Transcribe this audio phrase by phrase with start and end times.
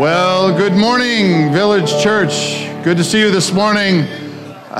[0.00, 2.64] Well, good morning, Village Church.
[2.84, 4.04] Good to see you this morning.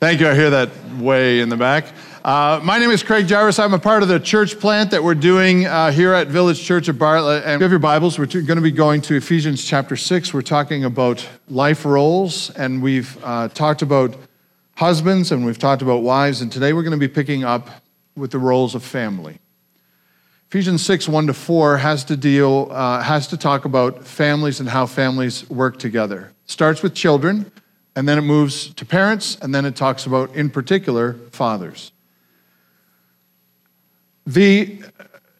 [0.00, 0.28] Thank you.
[0.28, 0.68] I hear that
[0.98, 1.86] way in the back.
[2.24, 3.60] Uh, my name is Craig Jarvis.
[3.60, 6.88] I'm a part of the church plant that we're doing uh, here at Village Church
[6.88, 7.44] of Bartlett.
[7.44, 10.34] And if you have your Bibles, we're going to be going to Ephesians chapter 6.
[10.34, 14.16] We're talking about life roles, and we've uh, talked about
[14.74, 17.68] husbands and we've talked about wives, and today we're going to be picking up
[18.16, 19.38] with the roles of family.
[20.48, 24.68] Ephesians 6, 1 to 4 has to deal, uh, has to talk about families and
[24.68, 26.32] how families work together.
[26.46, 27.50] Starts with children,
[27.96, 31.90] and then it moves to parents, and then it talks about, in particular, fathers.
[34.24, 34.80] The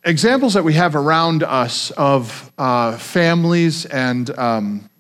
[0.04, 4.90] examples that we have around us of uh, families and um,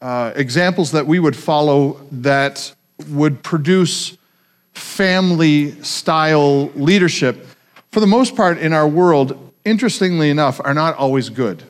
[0.00, 2.72] uh, examples that we would follow that
[3.08, 4.16] would produce
[4.72, 7.44] family style leadership,
[7.90, 11.62] for the most part in our world, interestingly enough, are not always good.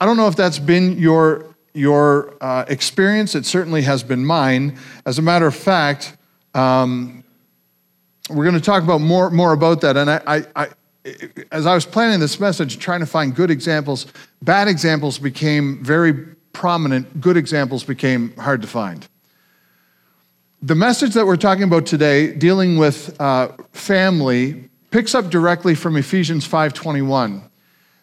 [0.00, 3.34] I don't know if that's been your, your uh, experience.
[3.34, 4.78] It certainly has been mine.
[5.04, 6.16] As a matter of fact,
[6.54, 7.24] um,
[8.30, 9.96] we're going to talk about more, more about that.
[9.96, 10.68] And I, I, I,
[11.52, 14.06] as I was planning this message, trying to find good examples,
[14.42, 16.12] bad examples became very
[16.52, 19.06] prominent, good examples became hard to find.
[20.62, 25.94] The message that we're talking about today, dealing with uh, family, picks up directly from
[25.94, 27.42] Ephesians 5:21.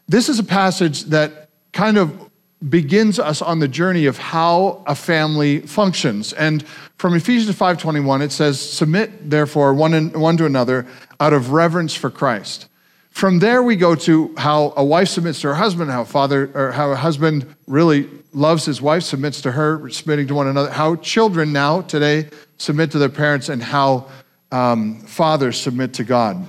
[0.08, 2.30] This is a passage that kind of
[2.70, 6.34] begins us on the journey of how a family functions.
[6.34, 6.64] And
[6.98, 10.86] from Ephesians 5:21 it says submit therefore one, one to another
[11.20, 12.68] out of reverence for Christ.
[13.10, 16.74] From there we go to how a wife submits to her husband, how father or
[16.74, 20.70] how a husband really loves his wife, submits to her, submitting to one another.
[20.70, 24.10] How children now today submit to their parents, and how
[24.52, 26.46] um, fathers submit to God.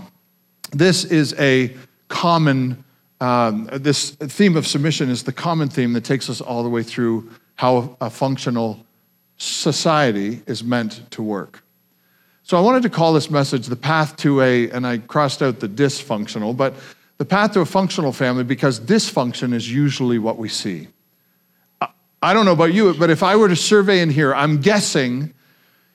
[0.75, 1.72] This is a
[2.08, 2.84] common,
[3.20, 6.83] um, this theme of submission is the common theme that takes us all the way
[6.83, 8.84] through how a functional
[9.36, 11.62] society is meant to work.
[12.42, 15.60] So I wanted to call this message the path to a, and I crossed out
[15.60, 16.75] the dysfunctional, but
[17.19, 20.88] the path to a functional family because dysfunction is usually what we see.
[22.21, 25.34] I don't know about you, but if I were to survey in here, I'm guessing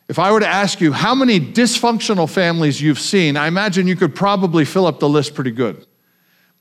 [0.10, 3.96] if I were to ask you how many dysfunctional families you've seen, I imagine you
[3.96, 5.86] could probably fill up the list pretty good.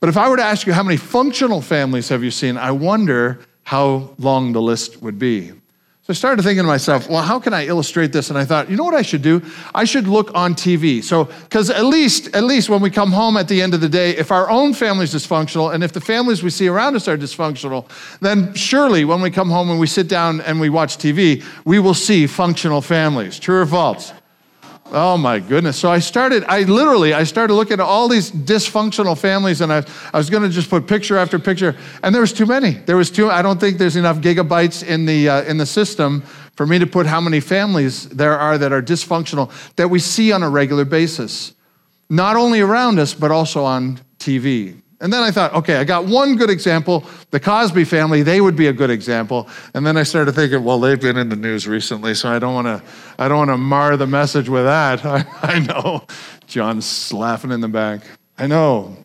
[0.01, 2.71] But if I were to ask you how many functional families have you seen, I
[2.71, 5.53] wonder how long the list would be.
[6.09, 8.31] So I started thinking to myself, well, how can I illustrate this?
[8.31, 9.43] And I thought, you know what I should do?
[9.75, 11.05] I should look on TV.
[11.05, 13.91] So, because at least, at least when we come home at the end of the
[13.91, 17.09] day, if our own family is dysfunctional and if the families we see around us
[17.09, 20.97] are dysfunctional, then surely when we come home and we sit down and we watch
[20.97, 23.39] TV, we will see functional families.
[23.39, 24.15] True or false?
[24.91, 25.77] Oh my goodness.
[25.77, 29.85] So I started, I literally, I started looking at all these dysfunctional families and I,
[30.15, 32.71] I was going to just put picture after picture and there was too many.
[32.71, 36.23] There was too, I don't think there's enough gigabytes in the, uh, in the system
[36.57, 40.33] for me to put how many families there are that are dysfunctional that we see
[40.33, 41.55] on a regular basis.
[42.09, 44.81] Not only around us, but also on TV.
[45.01, 47.05] And then I thought, okay, I got one good example.
[47.31, 49.49] The Cosby family, they would be a good example.
[49.73, 52.55] And then I started thinking, well, they've been in the news recently, so I don't
[52.55, 52.83] want to,
[53.17, 55.05] I don't want to mar the message with that.
[55.05, 56.05] I, I know.
[56.49, 58.01] John's laughing in the back.
[58.37, 59.05] I know.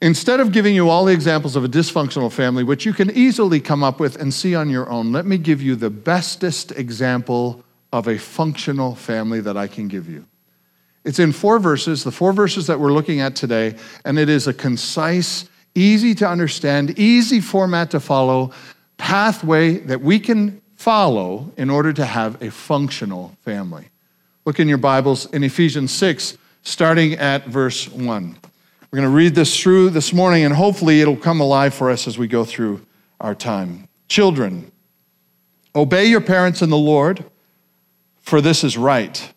[0.00, 3.60] Instead of giving you all the examples of a dysfunctional family, which you can easily
[3.60, 7.64] come up with and see on your own, let me give you the bestest example
[7.92, 10.26] of a functional family that I can give you.
[11.08, 14.46] It's in four verses, the four verses that we're looking at today, and it is
[14.46, 18.52] a concise, easy to understand, easy format to follow
[18.98, 23.88] pathway that we can follow in order to have a functional family.
[24.44, 28.36] Look in your Bibles in Ephesians 6, starting at verse 1.
[28.90, 32.06] We're going to read this through this morning, and hopefully it'll come alive for us
[32.06, 32.84] as we go through
[33.18, 33.88] our time.
[34.08, 34.70] Children,
[35.74, 37.24] obey your parents in the Lord,
[38.20, 39.32] for this is right.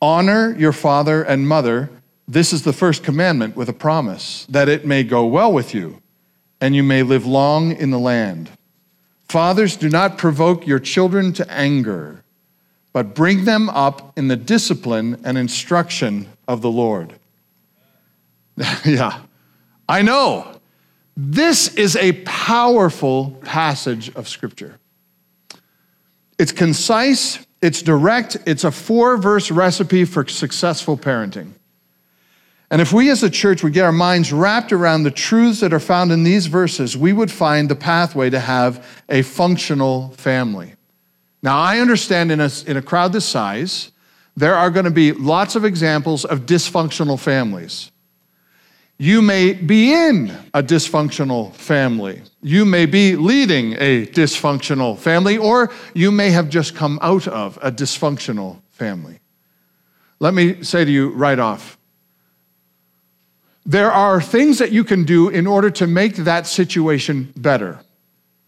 [0.00, 1.90] Honor your father and mother.
[2.28, 6.02] This is the first commandment with a promise that it may go well with you
[6.60, 8.50] and you may live long in the land.
[9.28, 12.22] Fathers, do not provoke your children to anger,
[12.92, 17.14] but bring them up in the discipline and instruction of the Lord.
[18.84, 19.20] yeah,
[19.88, 20.52] I know.
[21.16, 24.78] This is a powerful passage of Scripture.
[26.38, 31.52] It's concise, it's direct, it's a four verse recipe for successful parenting.
[32.70, 35.72] And if we as a church would get our minds wrapped around the truths that
[35.72, 40.74] are found in these verses, we would find the pathway to have a functional family.
[41.42, 43.92] Now, I understand in a, in a crowd this size,
[44.36, 47.92] there are going to be lots of examples of dysfunctional families.
[48.98, 52.22] You may be in a dysfunctional family.
[52.40, 57.58] You may be leading a dysfunctional family, or you may have just come out of
[57.60, 59.20] a dysfunctional family.
[60.18, 61.76] Let me say to you right off
[63.66, 67.80] there are things that you can do in order to make that situation better,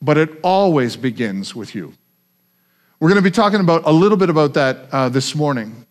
[0.01, 1.93] but it always begins with you.
[3.01, 5.88] We're going to be talking about a little bit about that uh, this morning.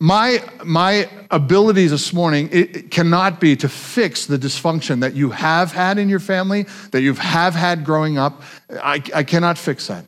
[0.00, 5.30] My, my ability this morning it, it cannot be to fix the dysfunction that you
[5.30, 8.42] have had in your family, that you have had growing up.
[8.70, 10.04] I, I cannot fix that.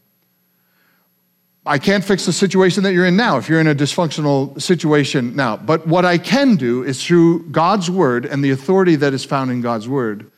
[1.66, 5.36] I can't fix the situation that you're in now if you're in a dysfunctional situation
[5.36, 5.56] now.
[5.56, 9.50] But what I can do is through God's word and the authority that is found
[9.50, 10.30] in God's word,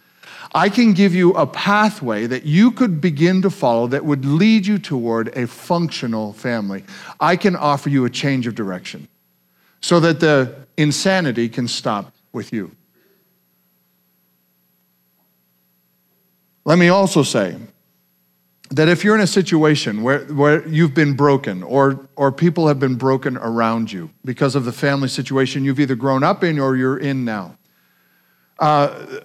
[0.55, 4.67] I can give you a pathway that you could begin to follow that would lead
[4.67, 6.85] you toward a functional family.
[7.21, 9.09] I can offer you a change of direction
[9.83, 12.71] so that the insanity can stop with you.
[16.65, 17.57] Let me also say
[18.71, 22.79] that if you're in a situation where, where you've been broken or, or people have
[22.79, 26.77] been broken around you because of the family situation you've either grown up in or
[26.77, 27.59] you're in now,
[28.61, 29.21] uh,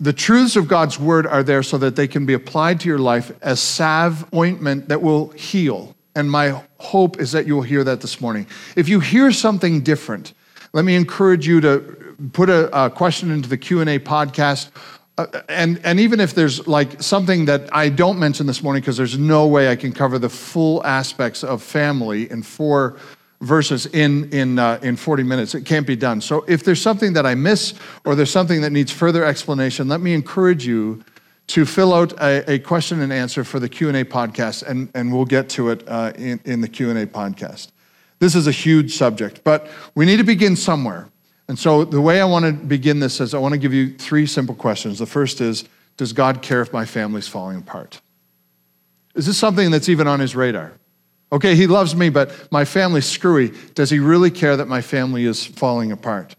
[0.00, 2.98] the truths of God's word are there so that they can be applied to your
[2.98, 8.00] life as salve ointment that will heal and my hope is that you'll hear that
[8.00, 8.46] this morning.
[8.76, 10.34] If you hear something different,
[10.72, 14.70] let me encourage you to put a, a question into the Q&A podcast.
[15.18, 18.96] Uh, and, and even if there's like something that I don't mention this morning, because
[18.96, 22.96] there's no way I can cover the full aspects of family in four
[23.42, 25.54] verses in, in, uh, in 40 minutes.
[25.54, 26.20] It can't be done.
[26.20, 27.74] So if there's something that I miss
[28.04, 31.04] or there's something that needs further explanation, let me encourage you
[31.52, 35.26] to fill out a, a, question and answer for the q&a podcast and, and we'll
[35.26, 37.72] get to it uh, in, in the q&a podcast.
[38.20, 41.10] This is a huge subject but we need to begin somewhere.
[41.48, 43.92] And so the way i want to begin this is i want to give you
[43.98, 44.98] three simple questions.
[44.98, 45.64] The first is
[45.98, 48.00] does god care if my family's falling apart?
[49.14, 50.72] Is this something that's even on his radar?
[51.30, 53.52] Okay he loves me but my family's screwy.
[53.74, 56.34] Does he really care that my family is falling apart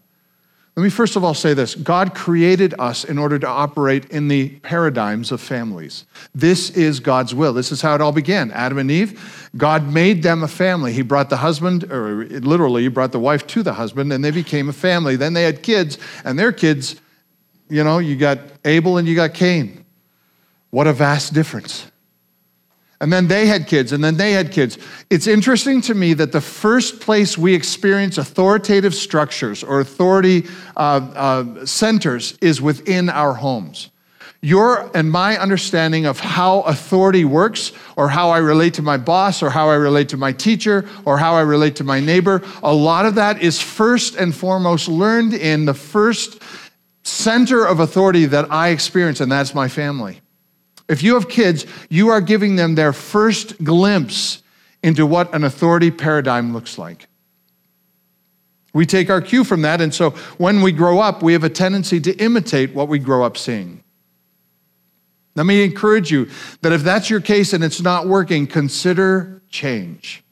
[0.76, 4.26] let me first of all say this God created us in order to operate in
[4.26, 6.04] the paradigms of families.
[6.34, 7.52] This is God's will.
[7.52, 8.50] This is how it all began.
[8.50, 10.92] Adam and Eve, God made them a family.
[10.92, 14.32] He brought the husband, or literally, he brought the wife to the husband, and they
[14.32, 15.14] became a family.
[15.14, 16.96] Then they had kids, and their kids,
[17.68, 19.84] you know, you got Abel and you got Cain.
[20.70, 21.86] What a vast difference.
[23.04, 24.78] And then they had kids, and then they had kids.
[25.10, 30.80] It's interesting to me that the first place we experience authoritative structures or authority uh,
[31.14, 33.90] uh, centers is within our homes.
[34.40, 39.42] Your and my understanding of how authority works, or how I relate to my boss,
[39.42, 42.74] or how I relate to my teacher, or how I relate to my neighbor, a
[42.74, 46.40] lot of that is first and foremost learned in the first
[47.02, 50.22] center of authority that I experience, and that's my family.
[50.88, 54.42] If you have kids, you are giving them their first glimpse
[54.82, 57.08] into what an authority paradigm looks like.
[58.74, 61.48] We take our cue from that, and so when we grow up, we have a
[61.48, 63.82] tendency to imitate what we grow up seeing.
[65.36, 66.28] Let me encourage you
[66.60, 70.22] that if that's your case and it's not working, consider change.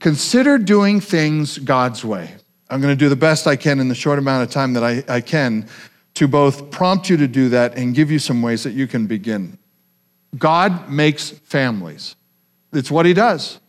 [0.00, 2.34] Consider doing things God's way.
[2.68, 4.82] I'm going to do the best I can in the short amount of time that
[4.82, 5.68] I, I can
[6.14, 9.06] to both prompt you to do that and give you some ways that you can
[9.06, 9.58] begin.
[10.36, 12.16] God makes families.
[12.72, 13.60] It's what He does.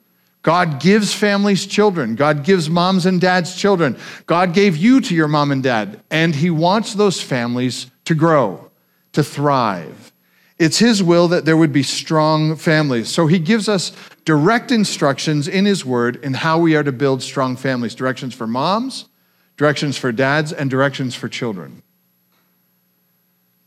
[0.41, 2.15] God gives families children.
[2.15, 3.97] God gives moms and dads children.
[4.25, 8.71] God gave you to your mom and dad, and He wants those families to grow,
[9.11, 10.13] to thrive.
[10.57, 13.09] It's His will that there would be strong families.
[13.09, 13.91] So He gives us
[14.25, 18.47] direct instructions in His Word in how we are to build strong families directions for
[18.47, 19.09] moms,
[19.57, 21.83] directions for dads, and directions for children.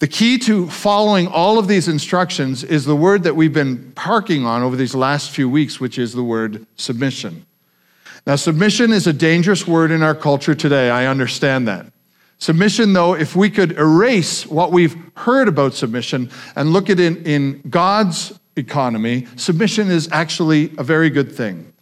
[0.01, 4.47] The key to following all of these instructions is the word that we've been parking
[4.47, 7.45] on over these last few weeks, which is the word submission.
[8.27, 10.89] Now, submission is a dangerous word in our culture today.
[10.89, 11.93] I understand that.
[12.39, 17.27] Submission, though, if we could erase what we've heard about submission and look at it
[17.27, 21.75] in, God's economy, submission is actually a very good thing.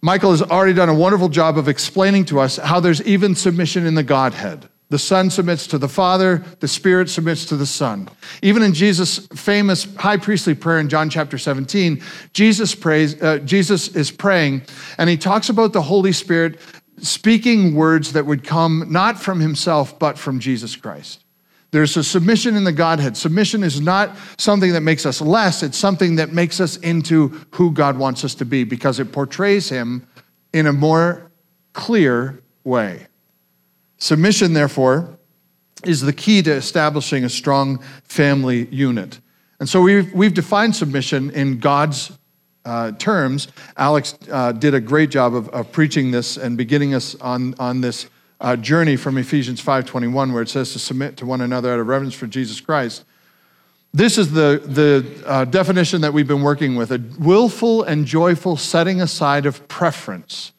[0.00, 3.86] Michael has already done a wonderful job of explaining to us how there's even submission
[3.86, 4.68] in the Godhead.
[4.90, 8.08] The Son submits to the Father, the Spirit submits to the Son.
[8.42, 13.88] Even in Jesus' famous high priestly prayer in John chapter 17, Jesus prays, uh, Jesus
[13.96, 14.62] is praying,
[14.98, 16.60] and he talks about the Holy Spirit
[16.98, 21.24] speaking words that would come not from himself, but from Jesus Christ.
[21.70, 23.16] There's a submission in the Godhead.
[23.16, 27.72] Submission is not something that makes us less, it's something that makes us into who
[27.72, 30.06] God wants us to be because it portrays him
[30.52, 31.32] in a more
[31.72, 33.08] clear way.
[33.98, 35.18] Submission, therefore,
[35.84, 39.20] is the key to establishing a strong family unit.
[39.60, 42.12] And so we've, we've defined submission in God's
[42.64, 43.48] uh, terms.
[43.76, 47.80] Alex uh, did a great job of, of, preaching this and beginning us on, on
[47.80, 48.06] this
[48.40, 51.86] uh, journey from Ephesians 5.21 where it says to submit to one another out of
[51.86, 53.04] reverence for Jesus Christ.
[53.92, 58.56] This is the, the uh, definition that we've been working with a willful and joyful
[58.56, 60.52] setting aside of preference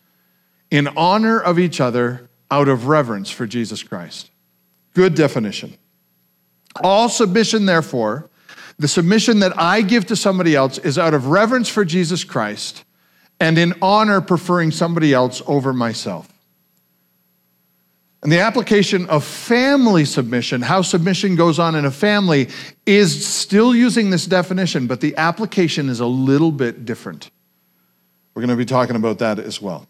[0.71, 4.29] in honor of each other out of reverence for Jesus Christ.
[4.93, 5.77] Good definition.
[6.83, 8.29] All submission, therefore,
[8.77, 12.83] the submission that I give to somebody else is out of reverence for Jesus Christ
[13.39, 16.27] and in honor preferring somebody else over myself.
[18.23, 22.49] And the application of family submission, how submission goes on in a family,
[22.85, 27.29] is still using this definition, but the application is a little bit different.
[28.33, 29.87] We're going to be talking about that as well.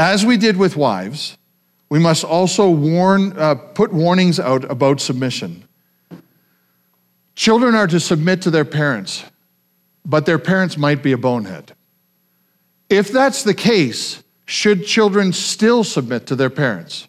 [0.00, 1.36] As we did with wives,
[1.90, 5.68] we must also warn, uh, put warnings out about submission.
[7.34, 9.24] Children are to submit to their parents,
[10.06, 11.74] but their parents might be a bonehead.
[12.88, 17.06] If that's the case, should children still submit to their parents?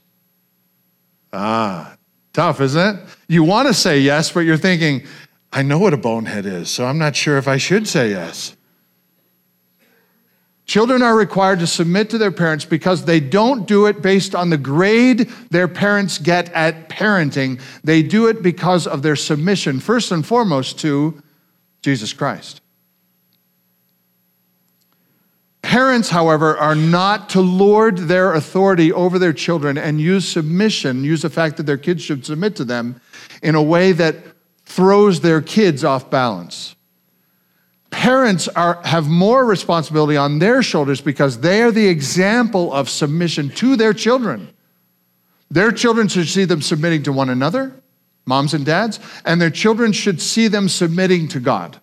[1.32, 1.96] Ah,
[2.34, 3.06] tough, isn't it?
[3.30, 5.04] You want to say yes, but you're thinking,
[5.54, 8.58] I know what a bonehead is, so I'm not sure if I should say yes.
[10.66, 14.50] Children are required to submit to their parents because they don't do it based on
[14.50, 17.60] the grade their parents get at parenting.
[17.84, 21.22] They do it because of their submission, first and foremost, to
[21.82, 22.62] Jesus Christ.
[25.62, 31.22] Parents, however, are not to lord their authority over their children and use submission, use
[31.22, 33.00] the fact that their kids should submit to them
[33.42, 34.16] in a way that
[34.66, 36.76] throws their kids off balance.
[37.92, 43.50] Parents are, have more responsibility on their shoulders because they are the example of submission
[43.50, 44.50] to their children.
[45.52, 47.76] Their children should see them submitting to one another,
[48.26, 51.80] moms and dads, and their children should see them submitting to God.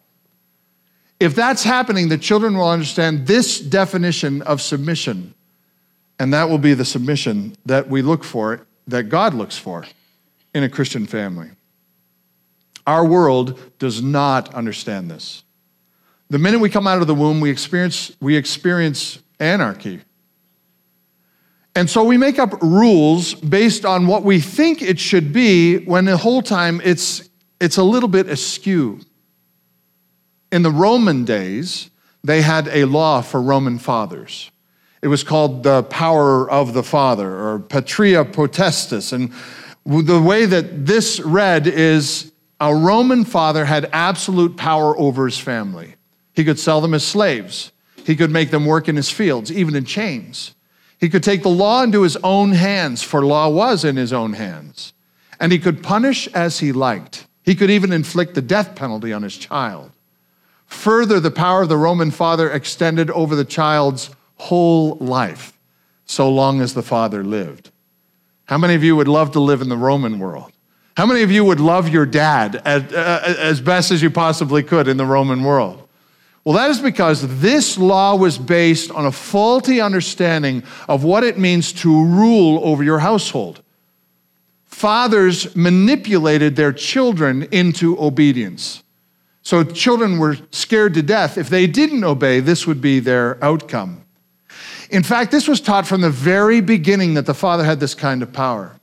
[1.21, 5.35] If that's happening, the children will understand this definition of submission,
[6.19, 9.85] and that will be the submission that we look for, that God looks for
[10.55, 11.51] in a Christian family.
[12.87, 15.45] Our world does not understand this.
[16.31, 20.01] The minute we come out of the womb, we experience, we experience anarchy.
[21.75, 26.05] And so we make up rules based on what we think it should be when
[26.05, 27.29] the whole time it's,
[27.61, 29.01] it's a little bit askew.
[30.51, 31.91] In the Roman days,
[32.25, 34.51] they had a law for Roman fathers.
[35.03, 39.13] It was called the power of the father or patria potestas.
[39.13, 39.33] And
[39.87, 45.95] the way that this read is a Roman father had absolute power over his family.
[46.39, 47.73] He could sell them as slaves,
[48.07, 50.55] he could make them work in his fields, even in chains.
[51.01, 54.35] He could take the law into his own hands, for law was in his own
[54.35, 54.93] hands.
[55.41, 57.27] And he could punish as he liked.
[57.43, 59.91] He could even inflict the death penalty on his child.
[60.67, 65.59] Further, the power of the Roman father extended over the child's whole life,
[66.05, 67.73] so long as the father lived.
[68.45, 70.53] How many of you would love to live in the Roman world?
[70.97, 74.63] How many of you would love your dad as, uh, as best as you possibly
[74.63, 75.83] could in the Roman world?
[76.45, 81.39] Well, that is because this law was based on a faulty understanding of what it
[81.39, 83.63] means to rule over your household.
[84.65, 88.83] Fathers manipulated their children into obedience.
[89.43, 91.37] So children were scared to death.
[91.37, 94.05] If they didn't obey, this would be their outcome.
[94.91, 98.23] In fact, this was taught from the very beginning that the father had this kind
[98.23, 98.78] of power.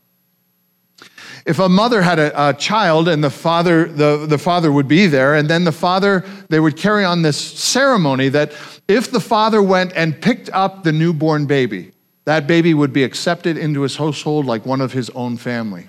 [1.45, 5.05] If a mother had a, a, child and the father, the, the father would be
[5.05, 8.51] there, and then the father, they would carry on this ceremony that
[8.87, 11.91] if the father went and picked up the newborn baby,
[12.25, 15.87] that baby would be accepted into his household like one of his own family.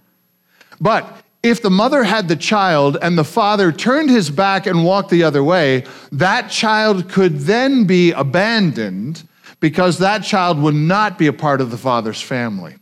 [0.78, 5.08] But if the mother had the child and the father turned his back and walked
[5.08, 9.26] the other way, that child could then be abandoned
[9.60, 12.76] because that child would not be a part of the father's family.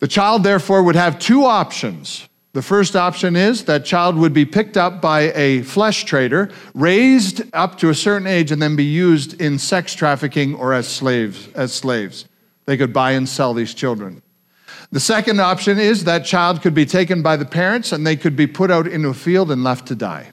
[0.00, 2.28] The child, therefore, would have two options.
[2.52, 7.42] The first option is that child would be picked up by a flesh trader, raised
[7.52, 11.48] up to a certain age, and then be used in sex trafficking or as slaves.
[11.54, 12.26] As slaves.
[12.64, 14.22] They could buy and sell these children.
[14.90, 18.34] The second option is that child could be taken by the parents and they could
[18.34, 20.32] be put out into a field and left to die.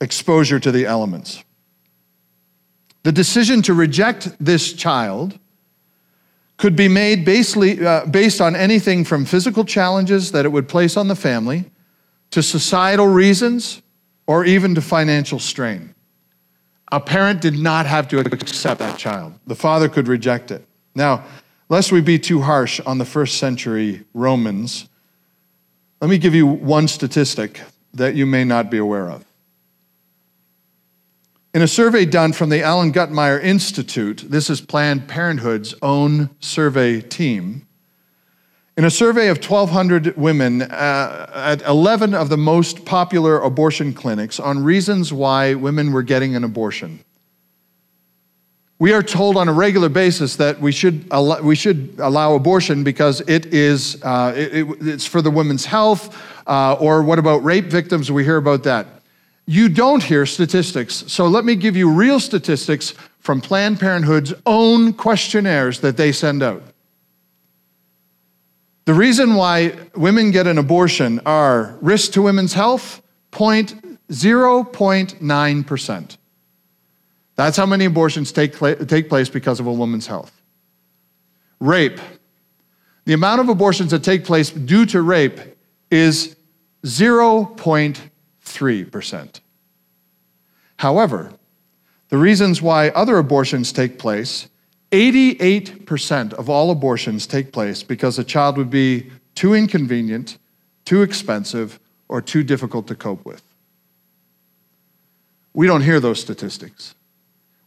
[0.00, 1.44] Exposure to the elements.
[3.02, 5.38] The decision to reject this child
[6.60, 11.08] could be made uh, based on anything from physical challenges that it would place on
[11.08, 11.64] the family
[12.30, 13.80] to societal reasons
[14.26, 15.94] or even to financial strain.
[16.92, 20.62] A parent did not have to accept that child, the father could reject it.
[20.94, 21.24] Now,
[21.70, 24.86] lest we be too harsh on the first century Romans,
[26.02, 27.62] let me give you one statistic
[27.94, 29.24] that you may not be aware of.
[31.52, 37.00] In a survey done from the Alan Guttmacher Institute, this is Planned Parenthood's own survey
[37.00, 37.66] team.
[38.76, 44.38] In a survey of 1,200 women uh, at 11 of the most popular abortion clinics
[44.38, 47.02] on reasons why women were getting an abortion,
[48.78, 52.84] we are told on a regular basis that we should allow, we should allow abortion
[52.84, 56.16] because it is uh, it, it's for the women's health.
[56.46, 58.10] Uh, or what about rape victims?
[58.10, 58.99] We hear about that.
[59.50, 61.02] You don't hear statistics.
[61.08, 66.44] So let me give you real statistics from Planned Parenthood's own questionnaires that they send
[66.44, 66.62] out.
[68.84, 73.02] The reason why women get an abortion are risk to women's health,
[73.32, 76.16] 0.9%.
[77.34, 80.40] That's how many abortions take, take place because of a woman's health.
[81.58, 81.98] Rape.
[83.04, 85.40] The amount of abortions that take place due to rape
[85.90, 86.36] is
[88.54, 89.40] 0.3%.
[90.76, 91.32] However,
[92.08, 94.48] the reasons why other abortions take place
[94.90, 100.36] 88% of all abortions take place because a child would be too inconvenient,
[100.84, 101.78] too expensive,
[102.08, 103.42] or too difficult to cope with.
[105.54, 106.94] We don't hear those statistics.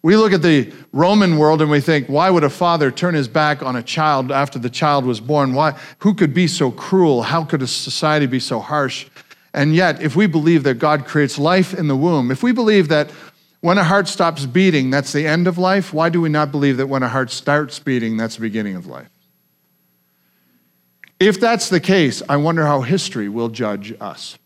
[0.01, 3.29] We look at the Roman world and we think, why would a father turn his
[3.29, 5.53] back on a child after the child was born?
[5.53, 7.23] Why, who could be so cruel?
[7.23, 9.07] How could a society be so harsh?
[9.53, 12.87] And yet, if we believe that God creates life in the womb, if we believe
[12.87, 13.11] that
[13.61, 16.77] when a heart stops beating, that's the end of life, why do we not believe
[16.77, 19.09] that when a heart starts beating, that's the beginning of life?
[21.19, 24.37] If that's the case, I wonder how history will judge us.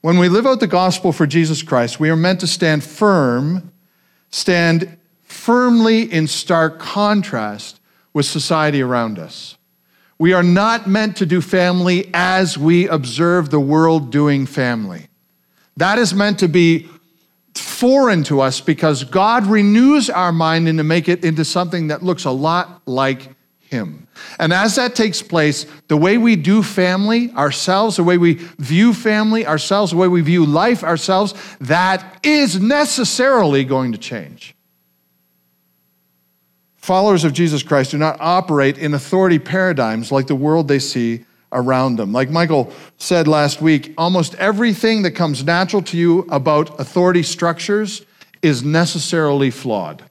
[0.00, 3.70] When we live out the gospel for Jesus Christ, we are meant to stand firm,
[4.30, 7.78] stand firmly in stark contrast
[8.12, 9.56] with society around us.
[10.20, 15.06] We are not meant to do family as we observe the world doing family.
[15.78, 16.90] That is meant to be
[17.54, 22.02] foreign to us because God renews our mind and to make it into something that
[22.02, 24.08] looks a lot like him.
[24.38, 28.92] And as that takes place, the way we do family ourselves, the way we view
[28.92, 34.54] family ourselves, the way we view life ourselves, that is necessarily going to change.
[36.80, 41.24] Followers of Jesus Christ do not operate in authority paradigms like the world they see
[41.52, 42.12] around them.
[42.12, 48.04] Like Michael said last week, almost everything that comes natural to you about authority structures
[48.40, 50.02] is necessarily flawed.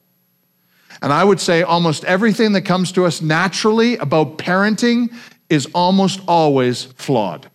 [1.02, 5.12] And I would say almost everything that comes to us naturally about parenting
[5.48, 7.50] is almost always flawed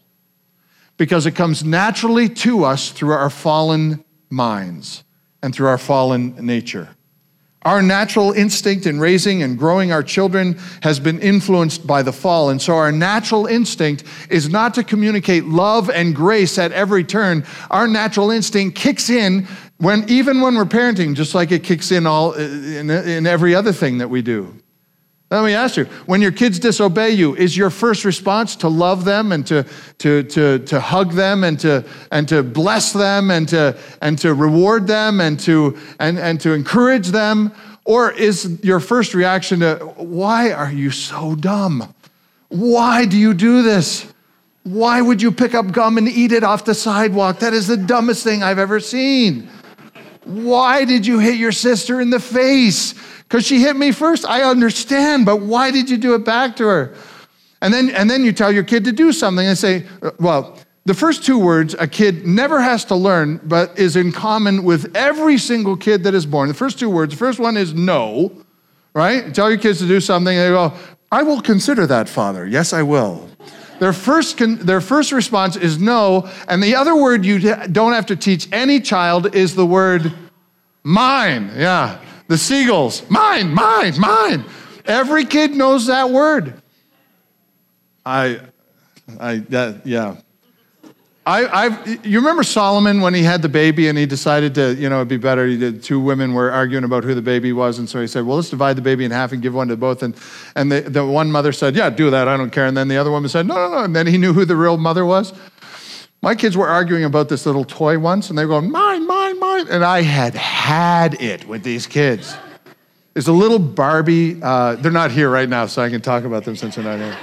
[0.98, 5.04] because it comes naturally to us through our fallen minds
[5.42, 6.90] and through our fallen nature.
[7.66, 12.52] Our natural instinct in raising and growing our children has been influenced by the fall.
[12.52, 17.44] And so our natural instinct is not to communicate love and grace at every turn.
[17.72, 19.48] Our natural instinct kicks in
[19.78, 23.74] when, even when we're parenting, just like it kicks in all in, in every other
[23.74, 24.56] thing that we do.
[25.36, 29.04] Let me ask you, when your kids disobey you, is your first response to love
[29.04, 29.66] them and to,
[29.98, 34.34] to, to, to hug them and to, and to bless them and to, and to
[34.34, 37.52] reward them and to, and, and to encourage them?
[37.84, 41.94] Or is your first reaction to, why are you so dumb?
[42.48, 44.12] Why do you do this?
[44.64, 47.40] Why would you pick up gum and eat it off the sidewalk?
[47.40, 49.50] That is the dumbest thing I've ever seen.
[50.26, 52.94] Why did you hit your sister in the face?
[53.24, 54.26] Because she hit me first.
[54.26, 56.96] I understand, but why did you do it back to her?
[57.62, 60.58] And then, and then you tell your kid to do something and say, uh, well,
[60.86, 64.96] the first two words a kid never has to learn, but is in common with
[64.96, 66.48] every single kid that is born.
[66.48, 68.32] The first two words, the first one is no,
[68.94, 69.34] right?
[69.34, 70.74] Tell your kids to do something, and they go,
[71.12, 72.46] I will consider that, Father.
[72.46, 73.30] Yes, I will.
[73.80, 76.30] Their first, their first response is no.
[76.48, 80.14] And the other word you don't have to teach any child is the word
[80.84, 81.52] mine.
[81.56, 82.00] Yeah.
[82.28, 83.08] The seagulls.
[83.10, 84.46] Mine, mine, mine.
[84.86, 86.62] Every kid knows that word.
[88.06, 88.40] I,
[89.20, 90.18] I, that, yeah.
[91.28, 94.90] I, I've, you remember Solomon when he had the baby and he decided to, you
[94.90, 95.48] know, it'd be better.
[95.48, 98.28] He did, two women were arguing about who the baby was, and so he said,
[98.28, 100.16] "Well, let's divide the baby in half and give one to both." And
[100.56, 102.28] and the, the one mother said, "Yeah, do that.
[102.28, 104.20] I don't care." And then the other woman said, "No, no, no." And then he
[104.20, 105.34] knew who the real mother was.
[106.22, 109.40] My kids were arguing about this little toy once, and they were going, "Mine, mine,
[109.40, 112.36] mine," and I had had it with these kids.
[113.16, 114.40] There's a little Barbie.
[114.44, 117.00] Uh, they're not here right now, so I can talk about them since they're not
[117.00, 117.18] here.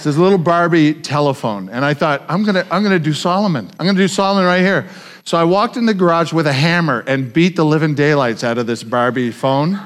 [0.00, 1.68] It's this little Barbie telephone.
[1.68, 3.70] And I thought, I'm gonna, I'm gonna do Solomon.
[3.78, 4.88] I'm gonna do Solomon right here.
[5.24, 8.56] So I walked in the garage with a hammer and beat the living daylights out
[8.56, 9.78] of this Barbie phone.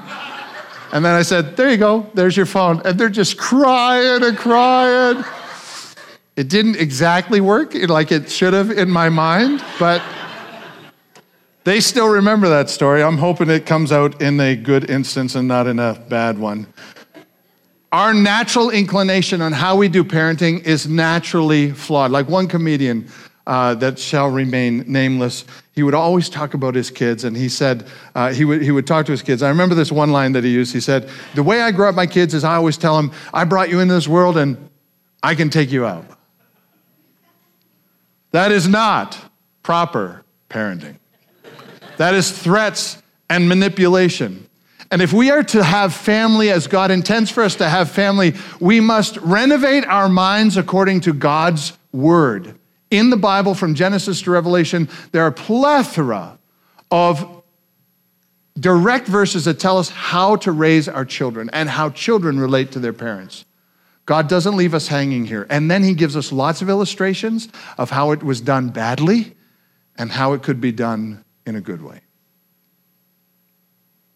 [0.93, 2.81] And then I said, There you go, there's your phone.
[2.85, 5.25] And they're just crying and crying.
[6.37, 10.01] It didn't exactly work like it should have in my mind, but
[11.65, 13.03] they still remember that story.
[13.03, 16.67] I'm hoping it comes out in a good instance and not in a bad one.
[17.91, 22.11] Our natural inclination on how we do parenting is naturally flawed.
[22.11, 23.07] Like one comedian
[23.47, 27.87] uh, that shall remain nameless, he would always talk about his kids, and he said,
[28.15, 29.43] uh, he, would, he would talk to his kids.
[29.43, 30.73] I remember this one line that he used.
[30.73, 33.43] He said, The way I grow up my kids is I always tell them, I
[33.43, 34.69] brought you into this world and
[35.21, 36.05] I can take you out.
[38.31, 39.17] That is not
[39.63, 40.97] proper parenting.
[41.97, 44.49] That is threats and manipulation.
[44.95, 48.33] And if we are to have family as God intends for us to have family,
[48.61, 52.57] we must renovate our minds according to God's word.
[52.89, 56.39] In the Bible, from Genesis to Revelation, there are plethora
[56.91, 57.43] of
[58.57, 62.79] direct verses that tell us how to raise our children and how children relate to
[62.79, 63.43] their parents.
[64.05, 65.45] God doesn't leave us hanging here.
[65.49, 69.35] And then he gives us lots of illustrations of how it was done badly
[69.97, 71.99] and how it could be done in a good way.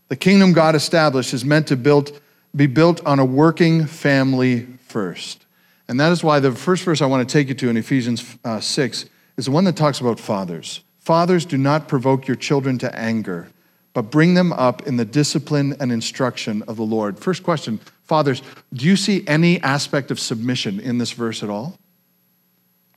[0.09, 2.19] The kingdom God established is meant to build,
[2.55, 5.45] be built on a working family first.
[5.87, 8.37] And that is why the first verse I want to take you to in Ephesians
[8.43, 9.05] uh, 6
[9.37, 10.81] is the one that talks about fathers.
[10.99, 13.49] Fathers, do not provoke your children to anger,
[13.93, 17.17] but bring them up in the discipline and instruction of the Lord.
[17.17, 18.41] First question Fathers,
[18.73, 21.77] do you see any aspect of submission in this verse at all?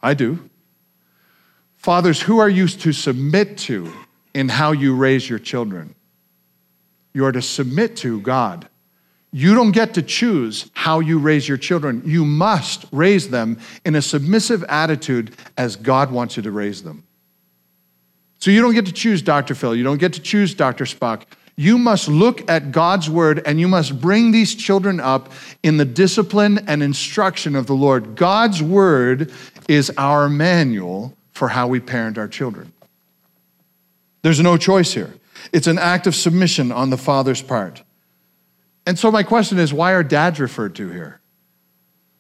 [0.03, 0.49] I do.
[1.77, 3.93] Fathers, who are you to submit to
[4.33, 5.95] in how you raise your children?
[7.13, 8.69] You are to submit to God.
[9.33, 12.03] You don't get to choose how you raise your children.
[12.05, 17.05] You must raise them in a submissive attitude as God wants you to raise them.
[18.39, 19.55] So you don't get to choose Dr.
[19.55, 19.75] Phil.
[19.75, 20.85] You don't get to choose Dr.
[20.85, 21.23] Spock.
[21.57, 25.85] You must look at God's word and you must bring these children up in the
[25.85, 28.17] discipline and instruction of the Lord.
[28.17, 29.33] God's word
[29.69, 32.73] is our manual for how we parent our children.
[34.23, 35.15] There's no choice here.
[35.53, 37.83] It's an act of submission on the father's part.
[38.87, 41.21] And so, my question is why are dads referred to here?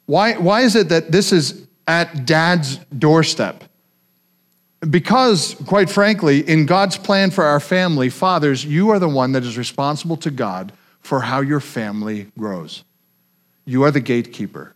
[0.07, 3.65] Why, why is it that this is at dad's doorstep?
[4.89, 9.45] Because, quite frankly, in God's plan for our family, fathers, you are the one that
[9.45, 12.83] is responsible to God for how your family grows.
[13.65, 14.75] You are the gatekeeper.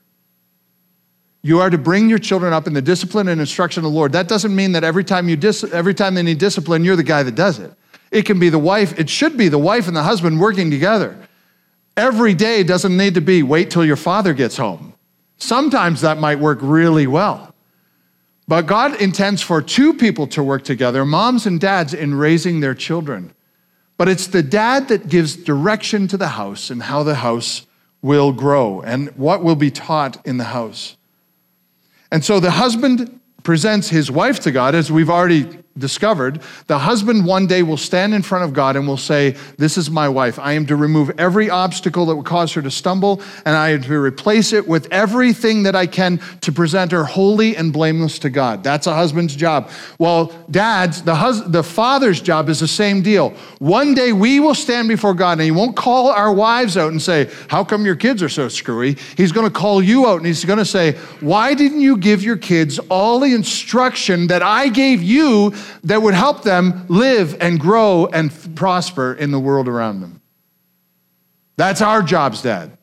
[1.43, 4.13] You are to bring your children up in the discipline and instruction of the Lord.
[4.13, 7.03] That doesn't mean that every time, you dis- every time they need discipline, you're the
[7.03, 7.73] guy that does it.
[8.11, 11.19] It can be the wife, it should be the wife and the husband working together.
[11.97, 14.95] Every day doesn't need to be wait till your father gets home.
[15.38, 17.55] Sometimes that might work really well.
[18.49, 22.75] But God intends for two people to work together, moms and dads, in raising their
[22.75, 23.35] children.
[23.97, 27.66] But it's the dad that gives direction to the house and how the house
[28.03, 30.97] will grow and what will be taught in the house.
[32.12, 37.27] And so the husband presents his wife to God, as we've already discovered, the husband
[37.27, 40.39] one day will stand in front of God and will say, This is my wife.
[40.39, 43.83] I am to remove every obstacle that would cause her to stumble, and I am
[43.83, 48.31] to replace it with everything that I can to present her holy and blameless to
[48.31, 48.62] God.
[48.62, 49.71] That's a husband's job.
[49.99, 53.31] Well, dads, the, hus- the father's job is the same deal.
[53.59, 57.01] One day we will stand before God, and he won't call our wives out and
[57.01, 58.97] say, How come your kids are so screwy?
[59.17, 62.23] He's going to call you out, and he's going to say, Why didn't you give
[62.23, 65.55] your kids all the instruction that I gave you?
[65.85, 70.20] That would help them live and grow and prosper in the world around them.
[71.57, 72.76] That's our jobs, Dad.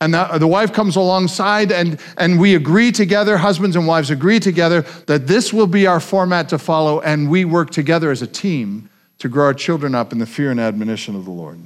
[0.00, 4.40] And the, the, wife comes alongside, and, and we agree together, husbands and wives agree
[4.40, 8.26] together, that this will be our format to follow, and we work together as a
[8.26, 11.58] team to grow our children up in the fear and admonition of the Lord.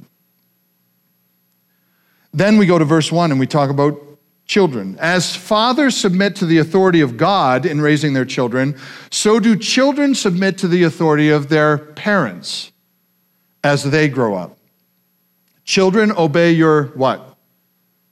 [2.33, 4.08] Then we go to verse 1 and we talk about
[4.49, 4.97] children.
[4.99, 8.75] As fathers submit to the authority of God in raising their children,
[9.11, 12.71] so do children submit to the authority of their parents
[13.63, 14.57] as they grow up.
[15.65, 17.37] Children, obey your what?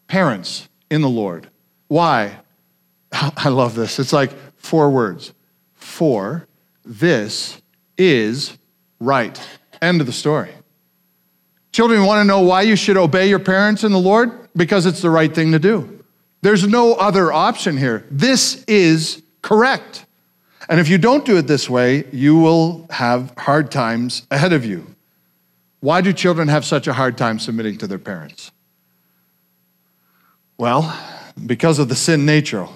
[0.07, 1.49] Parents in the Lord.
[1.87, 2.37] Why?
[3.11, 3.97] I love this.
[3.97, 5.33] It's like four words.
[5.73, 6.47] For
[6.85, 7.59] this
[7.97, 8.55] is
[8.99, 9.41] right.
[9.81, 10.51] End of the story.
[11.71, 14.49] Children want to know why you should obey your parents in the Lord?
[14.55, 15.96] Because it's the right thing to do.
[16.41, 18.05] There's no other option here.
[18.11, 20.05] This is correct.
[20.69, 24.65] And if you don't do it this way, you will have hard times ahead of
[24.65, 24.95] you.
[25.79, 28.51] Why do children have such a hard time submitting to their parents?
[30.57, 30.97] Well,
[31.45, 32.67] because of the sin nature.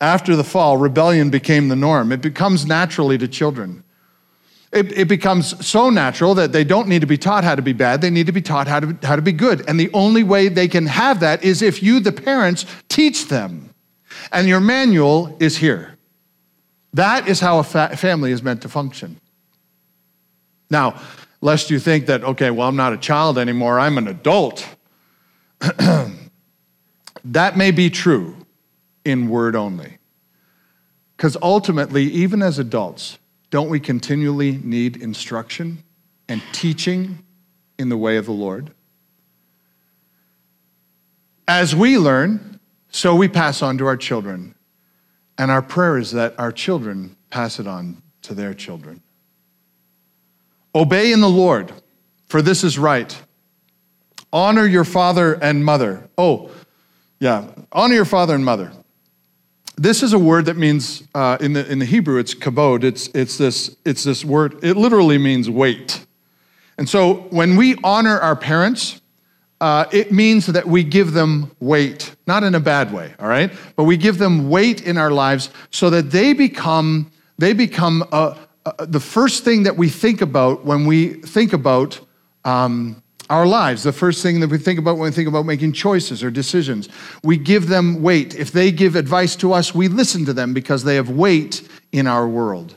[0.00, 2.12] After the fall, rebellion became the norm.
[2.12, 3.84] It becomes naturally to children.
[4.72, 7.72] It, it, becomes so natural that they don't need to be taught how to be
[7.72, 8.00] bad.
[8.00, 9.66] They need to be taught how to, how to be good.
[9.68, 13.70] And the only way they can have that is if you, the parents, teach them.
[14.32, 15.96] And your manual is here.
[16.94, 19.20] That is how a fa- family is meant to function.
[20.68, 21.00] Now,
[21.40, 24.66] lest you think that, okay, well, I'm not a child anymore, I'm an adult.
[27.24, 28.36] that may be true
[29.04, 29.98] in word only.
[31.16, 33.18] Because ultimately, even as adults,
[33.50, 35.82] don't we continually need instruction
[36.28, 37.24] and teaching
[37.78, 38.72] in the way of the Lord?
[41.48, 44.54] As we learn, so we pass on to our children.
[45.38, 49.02] And our prayer is that our children pass it on to their children.
[50.74, 51.72] Obey in the Lord,
[52.26, 53.16] for this is right.
[54.32, 56.08] Honor your father and mother.
[56.18, 56.50] Oh,
[57.20, 58.72] yeah, honor your father and mother.
[59.76, 62.82] This is a word that means, uh, in, the, in the Hebrew, it's kabod.
[62.82, 66.06] It's, it's, this, it's this word, it literally means weight.
[66.78, 69.02] And so when we honor our parents,
[69.60, 73.50] uh, it means that we give them weight, not in a bad way, all right?
[73.74, 78.36] But we give them weight in our lives so that they become, they become uh,
[78.64, 82.00] uh, the first thing that we think about when we think about
[82.44, 85.72] um, our lives, the first thing that we think about when we think about making
[85.72, 86.88] choices or decisions.
[87.22, 88.34] We give them weight.
[88.34, 92.06] If they give advice to us, we listen to them because they have weight in
[92.06, 92.76] our world.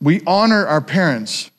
[0.00, 1.50] We honor our parents.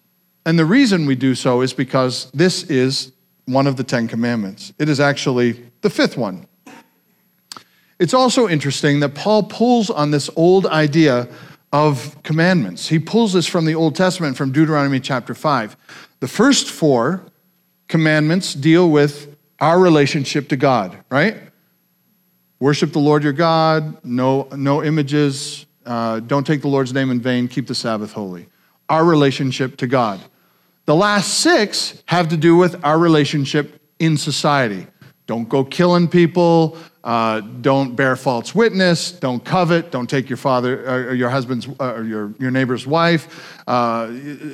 [0.45, 3.11] And the reason we do so is because this is
[3.45, 4.73] one of the Ten Commandments.
[4.79, 6.47] It is actually the fifth one.
[7.99, 11.27] It's also interesting that Paul pulls on this old idea
[11.71, 12.87] of commandments.
[12.87, 15.77] He pulls this from the Old Testament, from Deuteronomy chapter 5.
[16.19, 17.23] The first four
[17.91, 21.37] commandments deal with our relationship to God, right?
[22.59, 27.19] Worship the Lord your God, no, no images, uh, don't take the Lord's name in
[27.19, 28.47] vain, keep the Sabbath holy.
[28.89, 30.19] Our relationship to God.
[30.85, 34.87] The last six have to do with our relationship in society.
[35.27, 40.87] Don't go killing people, uh, don't bear false witness, don't covet, don't take your father
[40.87, 44.07] uh, or your husband's uh, or your, your neighbor's wife, uh,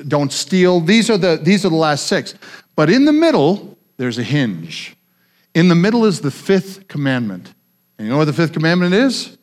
[0.06, 0.80] don't steal.
[0.80, 2.34] These are, the, these are the last six.
[2.78, 4.94] But in the middle, there's a hinge.
[5.52, 7.52] In the middle is the fifth commandment.
[7.98, 9.36] And you know what the fifth commandment is?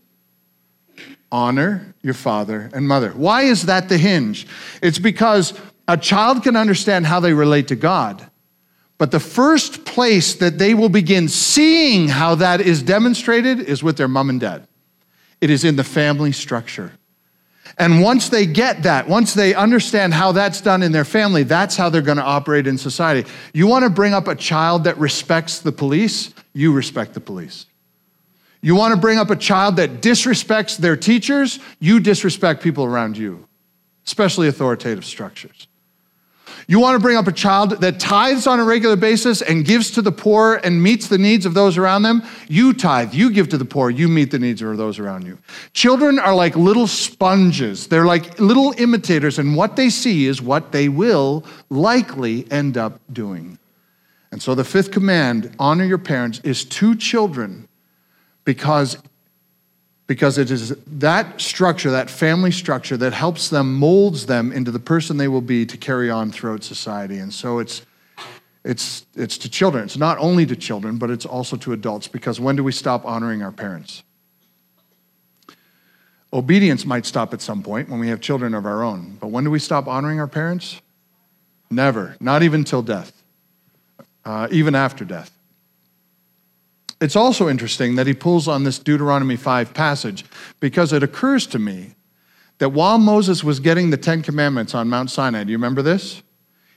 [1.34, 3.10] Honor your father and mother.
[3.10, 4.48] Why is that the hinge?
[4.82, 5.54] It's because
[5.86, 8.26] a child can understand how they relate to God.
[8.98, 13.98] But the first place that they will begin seeing how that is demonstrated is with
[13.98, 14.66] their mom and dad.
[15.42, 16.94] It is in the family structure.
[17.78, 21.76] And once they get that, once they understand how that's done in their family, that's
[21.76, 23.30] how they're going to operate in society.
[23.54, 27.66] You want to bring up a child that respects the police, you respect the police.
[28.62, 33.18] You want to bring up a child that disrespects their teachers, you disrespect people around
[33.18, 33.48] you,
[34.06, 35.68] especially authoritative structures.
[36.68, 39.92] You want to bring up a child that tithes on a regular basis and gives
[39.92, 42.24] to the poor and meets the needs of those around them?
[42.48, 45.38] You tithe, you give to the poor, you meet the needs of those around you.
[45.74, 47.88] Children are like little sponges.
[47.88, 53.00] They're like little imitators, and what they see is what they will likely end up
[53.14, 53.60] doing.
[54.32, 57.68] And so the fifth command, honor your parents, is to children
[58.44, 58.98] because
[60.08, 64.80] because it is that structure, that family structure, that helps them, molds them into the
[64.80, 67.18] person they will be to carry on throughout society.
[67.18, 67.86] And so it's,
[68.64, 69.84] it's, it's to children.
[69.84, 73.06] It's not only to children, but it's also to adults, because when do we stop
[73.06, 74.04] honoring our parents?
[76.32, 79.44] Obedience might stop at some point when we have children of our own, but when
[79.44, 80.82] do we stop honoring our parents?
[81.72, 83.24] Never, not even till death,
[84.26, 85.32] uh, even after death.
[87.06, 90.26] It's also interesting that he pulls on this Deuteronomy 5 passage
[90.60, 91.94] because it occurs to me
[92.58, 96.24] that while Moses was getting the Ten Commandments on Mount Sinai, do you remember this?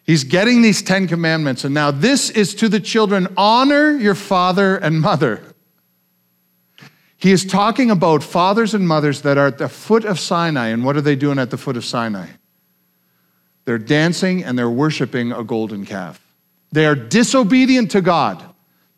[0.05, 4.77] He's getting these Ten Commandments, and now this is to the children honor your father
[4.77, 5.41] and mother.
[7.17, 10.85] He is talking about fathers and mothers that are at the foot of Sinai, and
[10.85, 12.27] what are they doing at the foot of Sinai?
[13.65, 16.21] They're dancing and they're worshiping a golden calf.
[16.71, 18.45] They are disobedient to God.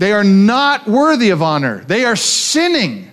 [0.01, 1.85] They are not worthy of honor.
[1.85, 3.13] They are sinning.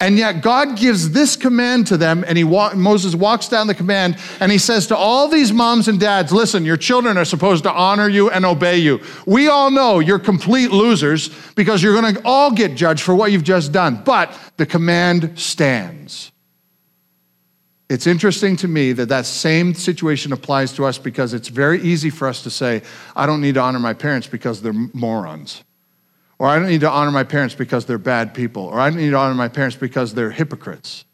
[0.00, 4.18] And yet God gives this command to them, and he Moses walks down the command,
[4.40, 7.72] and he says to all these moms and dads, listen, your children are supposed to
[7.72, 9.00] honor you and obey you.
[9.26, 13.30] We all know you're complete losers because you're going to all get judged for what
[13.30, 14.02] you've just done.
[14.04, 16.32] But the command stands.
[17.88, 22.10] It's interesting to me that that same situation applies to us because it's very easy
[22.10, 22.82] for us to say,
[23.14, 25.62] I don't need to honor my parents because they're morons.
[26.38, 28.64] Or I don't need to honor my parents because they're bad people.
[28.64, 31.04] Or I don't need to honor my parents because they're hypocrites.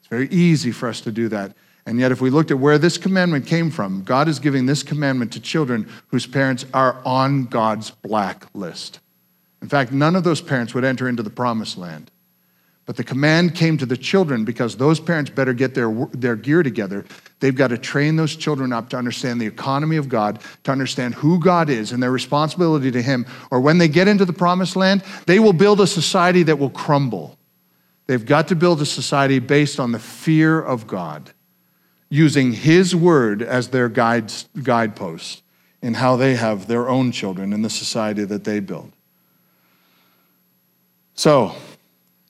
[0.00, 1.54] It's very easy for us to do that.
[1.84, 4.84] And yet, if we looked at where this commandment came from, God is giving this
[4.84, 9.00] commandment to children whose parents are on God's black list.
[9.60, 12.11] In fact, none of those parents would enter into the promised land.
[12.84, 16.64] But the command came to the children because those parents better get their, their gear
[16.64, 17.04] together.
[17.38, 21.14] They've got to train those children up to understand the economy of God, to understand
[21.14, 23.24] who God is and their responsibility to Him.
[23.52, 26.70] Or when they get into the promised land, they will build a society that will
[26.70, 27.38] crumble.
[28.06, 31.30] They've got to build a society based on the fear of God,
[32.08, 35.44] using His word as their guide, guidepost
[35.82, 38.92] in how they have their own children in the society that they build.
[41.14, 41.54] So,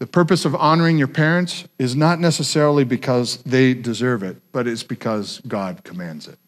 [0.02, 4.82] the purpose of honoring your parents is not necessarily because they deserve it, but it's
[4.82, 6.40] because God commands it.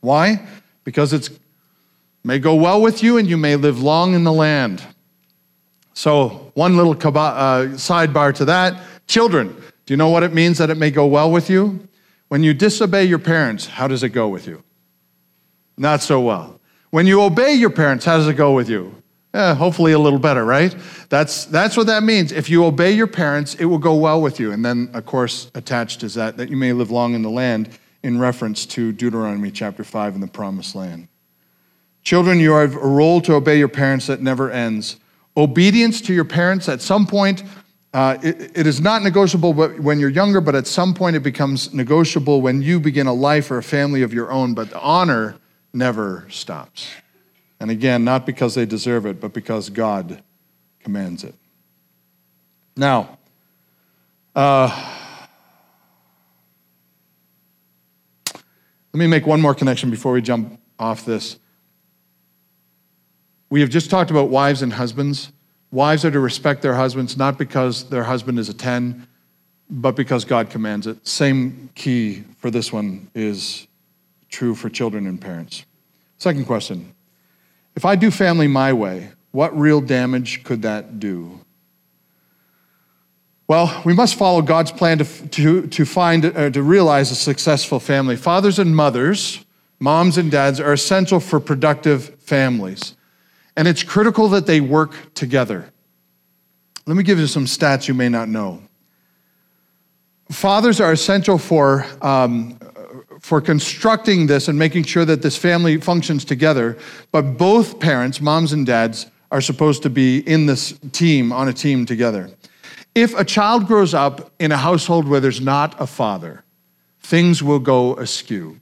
[0.00, 0.44] Why?
[0.82, 1.30] Because it
[2.24, 4.82] may go well with you and you may live long in the land.
[5.92, 9.54] So, one little uh, sidebar to that children,
[9.86, 11.88] do you know what it means that it may go well with you?
[12.26, 14.64] When you disobey your parents, how does it go with you?
[15.78, 16.58] Not so well.
[16.90, 19.03] When you obey your parents, how does it go with you?
[19.34, 20.74] Eh, hopefully a little better, right?
[21.08, 22.30] That's, that's what that means.
[22.30, 24.52] If you obey your parents, it will go well with you.
[24.52, 27.68] And then, of course, attached is that, that you may live long in the land
[28.04, 31.08] in reference to Deuteronomy chapter 5 in the promised land.
[32.04, 35.00] Children, you have a role to obey your parents that never ends.
[35.36, 37.42] Obedience to your parents at some point,
[37.92, 41.74] uh, it, it is not negotiable when you're younger, but at some point it becomes
[41.74, 44.54] negotiable when you begin a life or a family of your own.
[44.54, 45.38] But the honor
[45.72, 46.88] never stops.
[47.64, 50.22] And again, not because they deserve it, but because God
[50.80, 51.34] commands it.
[52.76, 53.16] Now,
[54.36, 54.68] uh,
[58.34, 61.38] let me make one more connection before we jump off this.
[63.48, 65.32] We have just talked about wives and husbands.
[65.70, 69.08] Wives are to respect their husbands not because their husband is a 10,
[69.70, 71.08] but because God commands it.
[71.08, 73.66] Same key for this one is
[74.28, 75.64] true for children and parents.
[76.18, 76.94] Second question
[77.76, 81.40] if I do family my way, what real damage could that do?
[83.46, 87.78] Well, we must follow God's plan to, to, to find, uh, to realize a successful
[87.78, 88.16] family.
[88.16, 89.44] Fathers and mothers,
[89.78, 92.94] moms and dads, are essential for productive families.
[93.56, 95.70] And it's critical that they work together.
[96.86, 98.62] Let me give you some stats you may not know.
[100.30, 102.58] Fathers are essential for um,
[103.24, 106.76] for constructing this and making sure that this family functions together.
[107.10, 111.52] But both parents, moms and dads, are supposed to be in this team, on a
[111.54, 112.28] team together.
[112.94, 116.44] If a child grows up in a household where there's not a father,
[117.00, 118.60] things will go askew.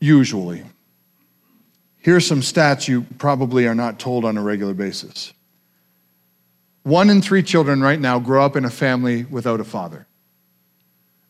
[0.00, 0.64] Usually.
[1.98, 5.34] Here's some stats you probably are not told on a regular basis.
[6.84, 10.06] One in three children right now grow up in a family without a father.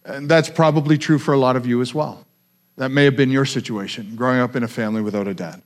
[0.09, 2.25] And that's probably true for a lot of you as well.
[2.77, 5.63] That may have been your situation, growing up in a family without a dad.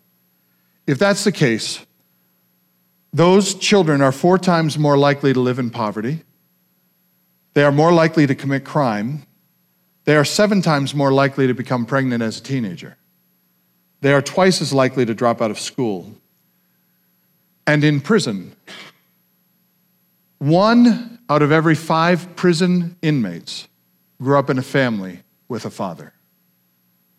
[0.86, 1.86] If that's the case,
[3.12, 6.24] those children are four times more likely to live in poverty.
[7.54, 9.26] They are more likely to commit crime.
[10.06, 12.96] They are seven times more likely to become pregnant as a teenager.
[14.00, 16.12] They are twice as likely to drop out of school.
[17.64, 18.56] And in prison,
[20.38, 23.68] one out of every five prison inmates
[24.22, 26.12] grew up in a family with a father.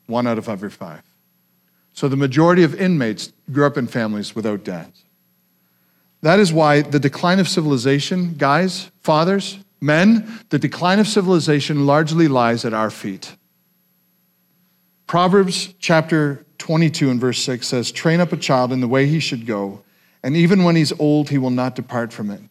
[0.08, 1.04] One out of every five.
[1.94, 5.04] So the majority of inmates grew up in families without dads.
[6.22, 12.28] That is why the decline of civilization, guys, fathers, men, the decline of civilization largely
[12.28, 13.36] lies at our feet.
[15.06, 19.20] Proverbs chapter 22 and verse 6 says, Train up a child in the way he
[19.20, 19.84] should go,
[20.24, 22.42] and even when he's old, he will not depart from it.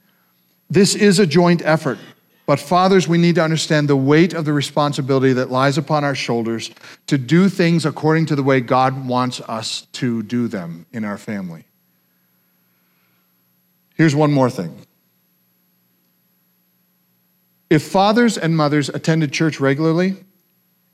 [0.68, 1.98] This is a joint effort
[2.44, 6.14] but, fathers, we need to understand the weight of the responsibility that lies upon our
[6.14, 6.70] shoulders
[7.06, 11.18] to do things according to the way God wants us to do them in our
[11.18, 11.64] family.
[13.94, 14.76] Here's one more thing.
[17.70, 20.16] If fathers and mothers attended church regularly,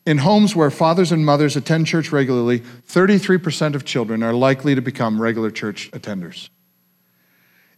[0.06, 4.80] in homes where fathers and mothers attend church regularly, 33% of children are likely to
[4.80, 6.50] become regular church attenders.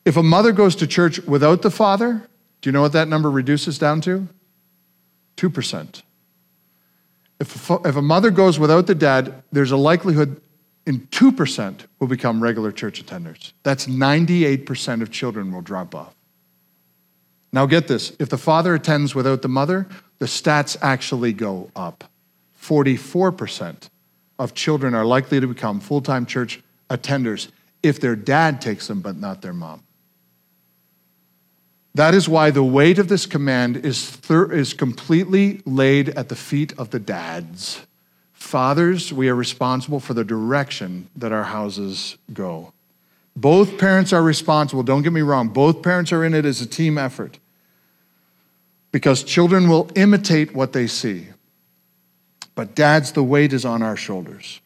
[0.05, 2.29] If a mother goes to church without the father,
[2.61, 4.29] do you know what that number reduces down to?
[5.37, 6.03] 2%.
[7.41, 10.41] If a, if a mother goes without the dad, there's a likelihood
[10.87, 13.53] in 2% will become regular church attenders.
[13.63, 16.15] That's 98% of children will drop off.
[17.53, 19.89] Now, get this if the father attends without the mother,
[20.19, 22.05] the stats actually go up.
[22.61, 23.89] 44%
[24.39, 27.51] of children are likely to become full time church attenders
[27.83, 29.83] if their dad takes them, but not their mom.
[31.95, 36.37] That is why the weight of this command is, thir- is completely laid at the
[36.37, 37.85] feet of the dads.
[38.33, 42.73] Fathers, we are responsible for the direction that our houses go.
[43.37, 44.83] Both parents are responsible.
[44.83, 45.49] Don't get me wrong.
[45.49, 47.39] Both parents are in it as a team effort
[48.93, 51.29] because children will imitate what they see.
[52.55, 54.61] But dads, the weight is on our shoulders.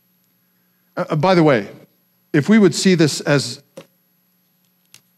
[0.96, 1.68] Uh, uh by the way,
[2.32, 3.62] if we would see this as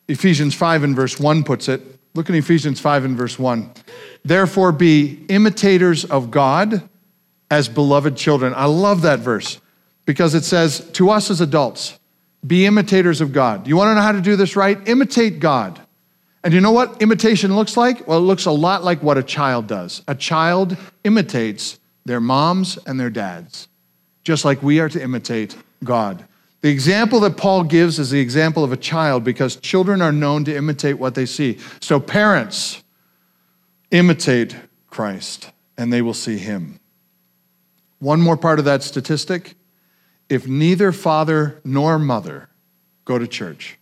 [0.08, 3.70] Ephesians 5 and verse 1 puts it, look at Ephesians 5 and verse 1.
[4.24, 6.88] Therefore, be imitators of God
[7.50, 8.52] as beloved children.
[8.56, 9.60] I love that verse
[10.04, 11.98] because it says to us as adults,
[12.46, 13.66] be imitators of God.
[13.66, 14.78] You want to know how to do this right?
[14.88, 15.80] Imitate God.
[16.44, 18.06] And you know what imitation looks like?
[18.06, 20.02] Well, it looks a lot like what a child does.
[20.06, 23.66] A child imitates their moms and their dads,
[24.22, 26.24] just like we are to imitate God.
[26.62, 30.44] The example that Paul gives is the example of a child because children are known
[30.44, 31.58] to imitate what they see.
[31.80, 32.82] So, parents,
[33.90, 34.56] imitate
[34.88, 36.80] Christ and they will see him.
[37.98, 39.54] One more part of that statistic
[40.28, 42.48] if neither father nor mother
[43.04, 43.78] go to church,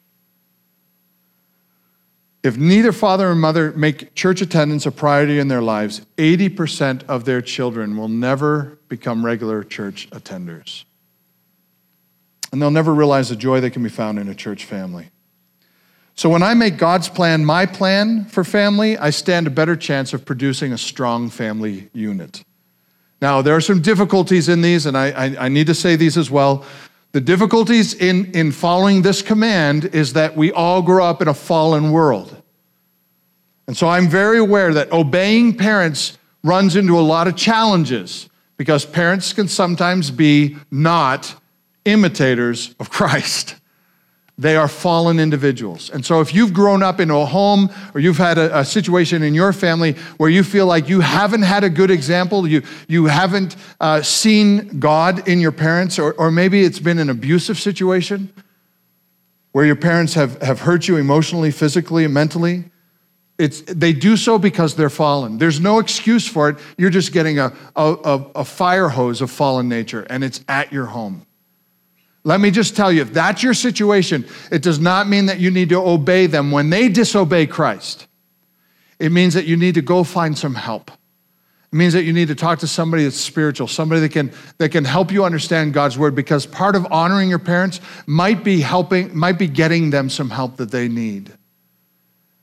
[2.43, 7.25] if neither father or mother make church attendance a priority in their lives, 80% of
[7.25, 10.85] their children will never become regular church attenders.
[12.55, 15.11] And they'll never realize the joy that can be found in a church family.
[16.15, 20.15] So when I make God's plan my plan for family, I stand a better chance
[20.15, 22.45] of producing a strong family unit.
[23.21, 26.17] Now, there are some difficulties in these, and I, I, I, need to say these
[26.17, 26.65] as well.
[27.11, 31.35] The difficulties in, in following this command is that we all grow up in a
[31.35, 32.41] fallen world.
[33.67, 38.87] And so I'm very aware that obeying parents runs into a lot of challenges because
[38.87, 41.35] parents can sometimes be not
[41.85, 43.57] imitators of Christ.
[44.37, 45.91] They are fallen individuals.
[45.91, 49.23] And so, if you've grown up in a home or you've had a, a, situation
[49.23, 53.05] in your family where you feel like you haven't had a good example, you, you
[53.05, 58.33] haven't uh, seen God in your parents, or, or maybe it's been an abusive situation
[59.53, 62.65] where your parents have, have hurt you emotionally, physically, and mentally,
[63.39, 65.39] it's, they do so because they're fallen.
[65.39, 66.57] There's no excuse for it.
[66.77, 70.87] You're just getting a, a, a fire hose of fallen nature, and it's at your
[70.87, 71.25] home.
[72.27, 75.51] Let me just tell you if that's your situation, it does not mean that you
[75.51, 78.07] need to obey them when they disobey Christ.
[78.99, 80.91] It means that you need to go find some help.
[80.91, 84.71] It means that you need to talk to somebody that's spiritual, somebody that can, that
[84.71, 89.15] can help you understand God's word, because part of honoring your parents might be helping,
[89.15, 91.33] might be getting them some help that they need.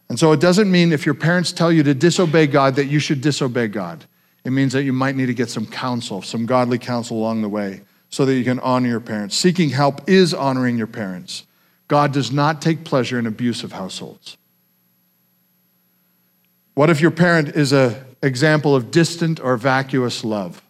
[0.10, 3.00] And so it doesn't mean if your parents tell you to disobey God that you
[3.00, 4.06] should disobey God.
[4.44, 7.50] It means that you might need to get some counsel, some godly counsel along the
[7.50, 7.82] way
[8.12, 9.36] so that you can honor your parents.
[9.36, 11.48] Seeking help is honoring your parents.
[11.88, 14.38] God does not take pleasure in abusive households.
[16.74, 20.62] What if your parent is an example of distant or vacuous love?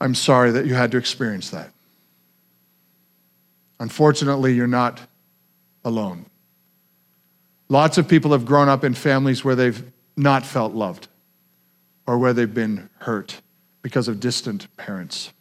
[0.00, 1.70] I'm sorry that you had to experience that.
[3.78, 5.00] Unfortunately, you're not
[5.84, 6.26] alone.
[7.68, 9.82] Lots of people have grown up in families where they've
[10.16, 11.08] not felt loved
[12.06, 13.40] or where they've been hurt
[13.82, 15.32] because of distant parents.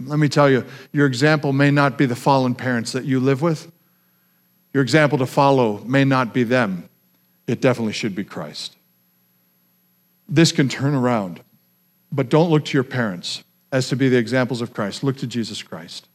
[0.00, 3.42] Let me tell you, your example may not be the fallen parents that you live
[3.42, 3.70] with.
[4.72, 6.88] Your example to follow may not be them.
[7.46, 8.76] It definitely should be Christ.
[10.28, 11.42] This can turn around,
[12.10, 15.04] but don't look to your parents as to be the examples of Christ.
[15.04, 16.08] Look to Jesus Christ.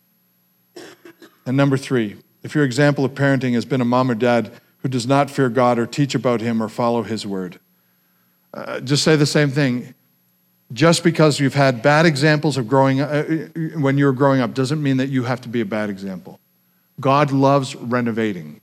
[1.46, 4.90] And number three, if your example of parenting has been a mom or dad who
[4.90, 7.60] does not fear God or teach about Him or follow His word,
[8.54, 9.94] uh, just say the same thing
[10.72, 14.53] just because you've had bad examples of growing uh, uh, when you were growing up
[14.53, 16.39] doesn't mean that you have to be a bad example.
[16.99, 18.61] God loves renovating.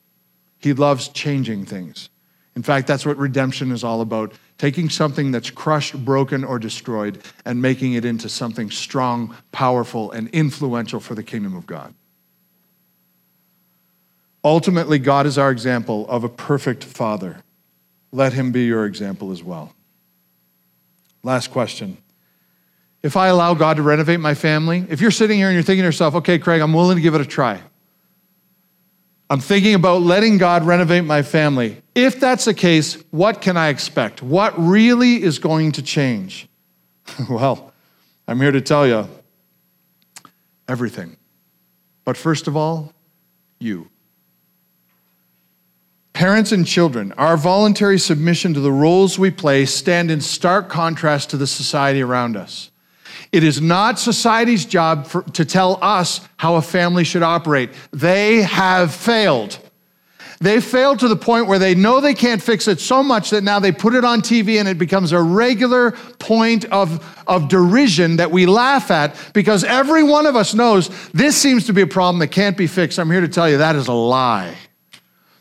[0.59, 2.09] He loves changing things.
[2.55, 7.23] In fact, that's what redemption is all about taking something that's crushed, broken, or destroyed
[7.45, 11.95] and making it into something strong, powerful, and influential for the kingdom of God.
[14.43, 17.43] Ultimately, God is our example of a perfect father.
[18.13, 19.76] Let him be your example as well.
[21.27, 21.99] Last question.
[23.03, 25.83] If I allow God to renovate my family, if you're sitting here and you're thinking
[25.83, 27.61] to yourself, okay, Craig, I'm willing to give it a try.
[29.29, 31.83] I'm thinking about letting God renovate my family.
[31.97, 34.23] If that's the case, what can I expect?
[34.23, 36.49] What really is going to change?
[37.29, 37.73] well,
[38.29, 39.09] I'm here to tell you
[40.69, 41.17] everything.
[42.05, 42.93] But first of all,
[43.59, 43.91] you.
[46.17, 51.29] Parents and children, our voluntary submission to the roles we play stand in stark contrast
[51.29, 52.71] to the society around us.
[53.33, 57.69] It is not society's job for, to tell us how a family should operate.
[57.91, 59.59] They have failed.
[60.41, 63.45] They failed to the point where they know they can't fix it so much that
[63.45, 68.17] now they put it on TV and it becomes a regular point of, of derision
[68.17, 71.87] that we laugh at because every one of us knows this seems to be a
[71.87, 72.99] problem that can't be fixed.
[72.99, 74.57] I'm here to tell you that is a lie.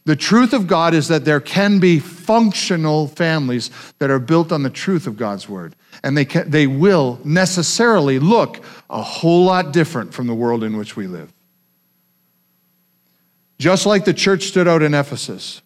[0.05, 4.61] The truth of God is that there can be functional families that are built on
[4.61, 5.75] the truth of God's word.
[6.03, 10.77] And they, can, they will necessarily look a whole lot different from the world in
[10.77, 11.33] which we live.
[13.57, 15.63] Just like the church stood out in Ephesus,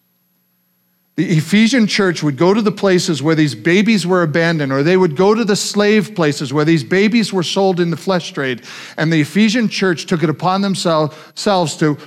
[1.16, 4.96] the Ephesian church would go to the places where these babies were abandoned, or they
[4.96, 8.62] would go to the slave places where these babies were sold in the flesh trade.
[8.96, 11.98] And the Ephesian church took it upon themselves to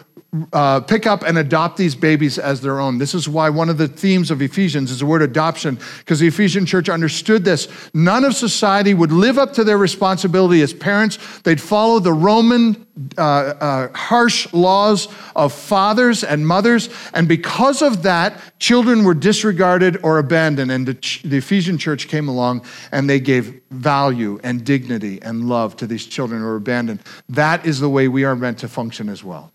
[0.52, 2.98] uh, pick up and adopt these babies as their own.
[2.98, 6.28] This is why one of the themes of Ephesians is the word adoption, because the
[6.28, 7.68] Ephesian church understood this.
[7.94, 11.20] None of society would live up to their responsibility as parents.
[11.42, 18.04] They'd follow the Roman uh, uh, harsh laws of fathers and mothers, and because of
[18.04, 20.72] that, children were disregarded or abandoned.
[20.72, 25.76] And the, the Ephesian church came along and they gave value and dignity and love
[25.78, 27.02] to these children who were abandoned.
[27.30, 29.52] That is the way we are meant to function as well.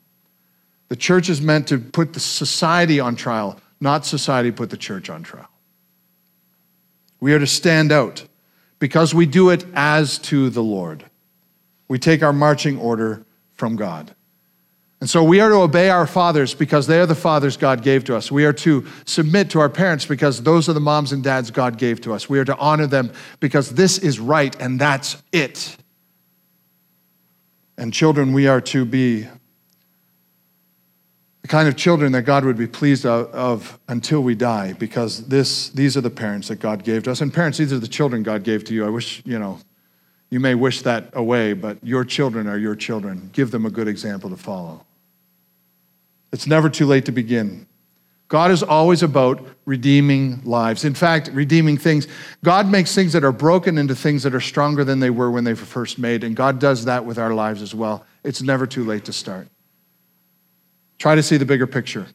[0.88, 5.10] The church is meant to put the society on trial, not society put the church
[5.10, 5.48] on trial.
[7.20, 8.26] We are to stand out
[8.78, 11.04] because we do it as to the Lord.
[11.88, 13.24] We take our marching order
[13.54, 14.14] from God.
[15.00, 18.04] And so we are to obey our fathers because they are the fathers God gave
[18.04, 18.32] to us.
[18.32, 21.78] We are to submit to our parents because those are the moms and dads God
[21.78, 22.28] gave to us.
[22.28, 25.76] We are to honor them because this is right and that's it.
[27.76, 29.28] And children, we are to be
[31.48, 35.26] the kind of children that God would be pleased of, of, until we die, because
[35.28, 37.22] this, these are the parents that God gave to us.
[37.22, 38.84] And parents, these are the children God gave to you.
[38.84, 39.58] I wish, you know,
[40.28, 43.30] you may wish that away, but your children are your children.
[43.32, 44.84] Give them a good example to follow.
[46.34, 47.66] It's never too late to begin.
[48.28, 50.84] God is always about redeeming lives.
[50.84, 52.08] In fact, redeeming things.
[52.44, 55.44] God makes things that are broken into things that are stronger than they were when
[55.44, 58.04] they were first made, and God does that with our lives as well.
[58.22, 59.48] It's never too late to start.
[60.98, 62.06] Try to see the bigger picture.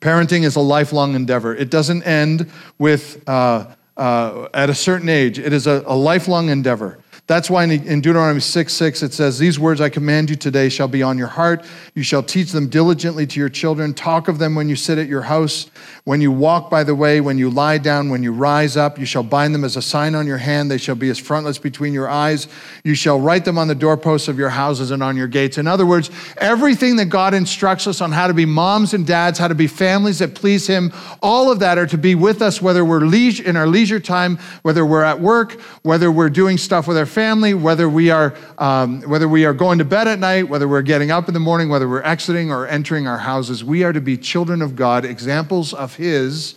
[0.00, 1.54] Parenting is a lifelong endeavor.
[1.54, 5.38] It doesn't end with uh, uh, at a certain age.
[5.38, 6.99] It is a, a lifelong endeavor.
[7.30, 10.88] That's why in Deuteronomy 6 6, it says, These words I command you today shall
[10.88, 11.64] be on your heart.
[11.94, 13.94] You shall teach them diligently to your children.
[13.94, 15.70] Talk of them when you sit at your house,
[16.02, 18.98] when you walk by the way, when you lie down, when you rise up.
[18.98, 20.72] You shall bind them as a sign on your hand.
[20.72, 22.48] They shall be as frontlets between your eyes.
[22.82, 25.56] You shall write them on the doorposts of your houses and on your gates.
[25.56, 29.38] In other words, everything that God instructs us on how to be moms and dads,
[29.38, 32.60] how to be families that please Him, all of that are to be with us,
[32.60, 35.52] whether we're in our leisure time, whether we're at work,
[35.84, 39.52] whether we're doing stuff with our family family, whether we are um, whether we are
[39.52, 42.50] going to bed at night, whether we're getting up in the morning, whether we're exiting
[42.50, 46.56] or entering our houses, we are to be children of God, examples of His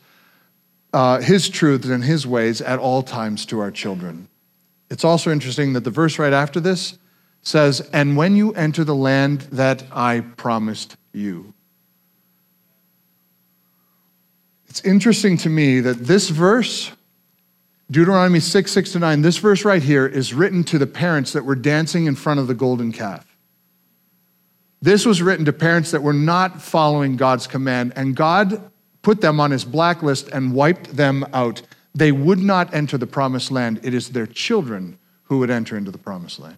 [0.94, 4.30] uh, His truths and His ways at all times to our children.
[4.90, 6.98] It's also interesting that the verse right after this
[7.42, 11.54] says, "And when you enter the land that I promised you."
[14.70, 16.94] It's interesting to me that this verse
[17.94, 21.46] Deuteronomy 6, 6 to 9, this verse right here is written to the parents that
[21.46, 23.38] were dancing in front of the golden calf.
[24.82, 28.72] This was written to parents that were not following God's command, and God
[29.04, 31.62] put them on his blacklist and wiped them out.
[31.94, 33.80] They would not enter the promised land.
[33.84, 36.58] It is their children who would enter into the promised land.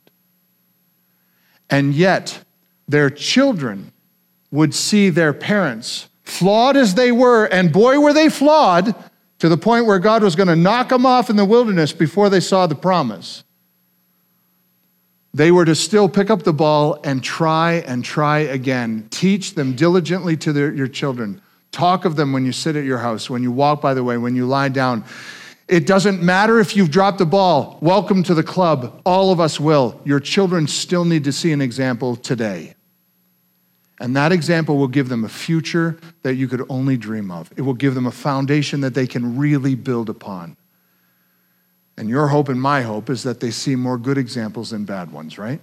[1.69, 2.45] And yet,
[2.87, 3.91] their children
[4.51, 8.95] would see their parents, flawed as they were, and boy, were they flawed,
[9.39, 12.29] to the point where God was going to knock them off in the wilderness before
[12.29, 13.43] they saw the promise.
[15.33, 19.07] They were to still pick up the ball and try and try again.
[19.11, 21.41] Teach them diligently to their, your children.
[21.71, 24.17] Talk of them when you sit at your house, when you walk by the way,
[24.17, 25.03] when you lie down.
[25.67, 27.79] It doesn't matter if you've dropped the ball.
[27.81, 29.01] Welcome to the club.
[29.05, 29.99] All of us will.
[30.05, 32.74] Your children still need to see an example today.
[33.99, 37.51] And that example will give them a future that you could only dream of.
[37.55, 40.57] It will give them a foundation that they can really build upon.
[41.97, 45.11] And your hope and my hope is that they see more good examples than bad
[45.13, 45.61] ones, right?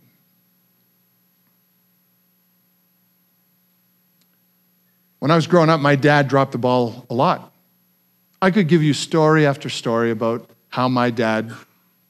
[5.19, 7.53] When I was growing up, my dad dropped the ball a lot.
[8.41, 11.53] I could give you story after story about how my dad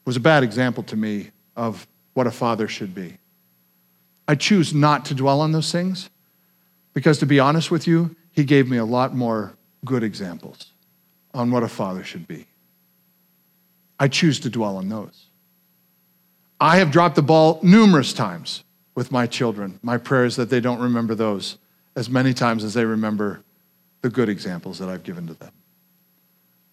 [0.05, 3.17] was a bad example to me of what a father should be.
[4.27, 6.09] I choose not to dwell on those things
[6.93, 10.71] because to be honest with you, he gave me a lot more good examples
[11.33, 12.47] on what a father should be.
[13.99, 15.27] I choose to dwell on those.
[16.59, 18.63] I have dropped the ball numerous times
[18.95, 19.79] with my children.
[19.81, 21.57] My prayer is that they don't remember those
[21.95, 23.43] as many times as they remember
[24.01, 25.51] the good examples that I've given to them.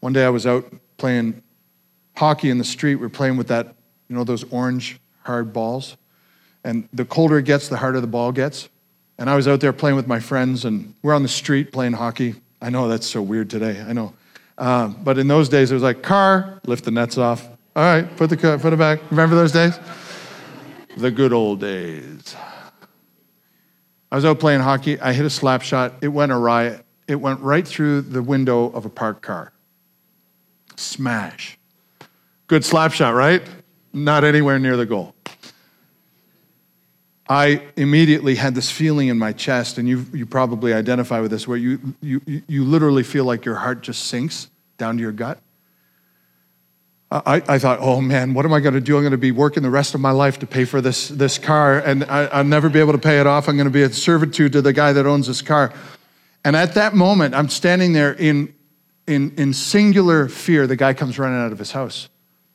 [0.01, 1.43] One day I was out playing
[2.17, 2.97] hockey in the street.
[2.97, 3.75] We are playing with that,
[4.09, 5.97] you know, those orange hard balls.
[6.65, 8.69] And the colder it gets, the harder the ball gets.
[9.21, 11.93] And I was out there playing with my friends, and we're on the street playing
[11.93, 12.37] hockey.
[12.63, 13.79] I know that's so weird today.
[13.87, 14.15] I know.
[14.57, 17.47] Uh, but in those days, it was like, car, lift the nets off.
[17.77, 18.99] All right, put, the, put it back.
[19.11, 19.79] Remember those days?
[20.97, 22.35] the good old days.
[24.11, 24.99] I was out playing hockey.
[24.99, 25.95] I hit a slap shot.
[26.01, 26.81] It went awry.
[27.07, 29.53] It went right through the window of a parked car.
[30.77, 31.59] Smash.
[32.47, 33.43] Good slap shot, right?
[33.93, 35.15] Not anywhere near the goal.
[37.31, 41.47] I immediately had this feeling in my chest, and you, you probably identify with this,
[41.47, 45.39] where you, you, you literally feel like your heart just sinks down to your gut.
[47.13, 48.97] I, I thought, oh man, what am I going to do?
[48.97, 51.39] I'm going to be working the rest of my life to pay for this, this
[51.39, 53.49] car, and I, will never be able to pay it off.
[53.49, 55.73] I'm going to be a servitude to the guy that owns this car.
[56.45, 58.53] And at that moment, I'm standing there in,
[59.07, 60.67] in, in singular fear.
[60.67, 62.09] The guy comes running out of his house,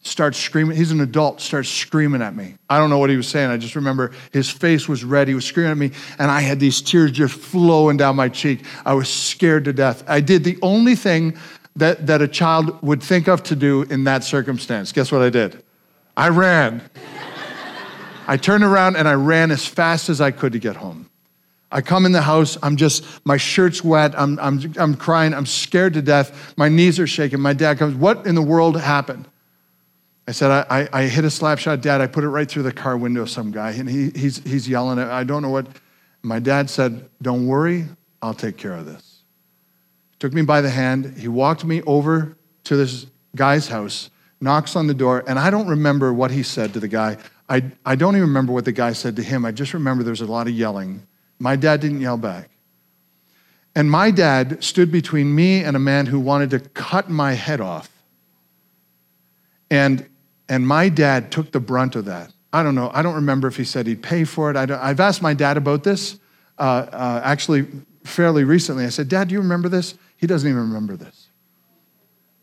[0.05, 0.77] starts screaming.
[0.77, 2.55] He's an adult, starts screaming at me.
[2.69, 3.49] I don't know what he was saying.
[3.49, 5.27] I just remember his face was red.
[5.27, 8.63] He was screaming at me, and I had these tears just flowing down my cheek.
[8.85, 10.03] I was scared to death.
[10.07, 11.37] I did the only thing
[11.75, 14.91] that, that a child would think of to do in that circumstance.
[14.91, 15.63] Guess what I did?
[16.15, 16.83] I ran.
[18.27, 21.09] I turned around and I ran as fast as I could to get home.
[21.71, 25.47] I come in the house, I'm just, my shirt's wet, I'm, I'm, I'm crying, I'm
[25.47, 27.41] scared to death, my knees are shaking.
[27.41, 29.27] My dad comes, What in the world happened?
[30.27, 32.01] I said, I, I, I hit a slap shot, Dad.
[32.01, 34.67] I put it right through the car window of some guy, and he, he's, he's
[34.67, 35.67] yelling at I don't know what.
[36.23, 37.85] My dad said, Don't worry,
[38.21, 39.15] I'll take care of this
[40.19, 41.17] took me by the hand.
[41.17, 43.05] He walked me over to this
[43.35, 44.09] guy's house,
[44.41, 47.17] knocks on the door, and I don't remember what he said to the guy.
[47.47, 49.45] I, I don't even remember what the guy said to him.
[49.45, 51.05] I just remember there was a lot of yelling.
[51.37, 52.49] My dad didn't yell back.
[53.75, 57.61] And my dad stood between me and a man who wanted to cut my head
[57.61, 57.89] off.
[59.69, 60.07] And,
[60.47, 62.31] and my dad took the brunt of that.
[62.53, 62.89] I don't know.
[62.93, 64.55] I don't remember if he said he'd pay for it.
[64.55, 66.19] I have asked my dad about this
[66.57, 67.67] uh, uh, actually
[68.03, 68.85] fairly recently.
[68.85, 69.95] I said, Dad, do you remember this?
[70.17, 71.27] He doesn't even remember this.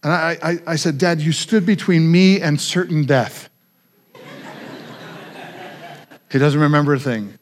[0.02, 3.48] And I, I, I said, Dad, you stood between me and certain death.
[6.30, 7.38] he doesn't remember a thing.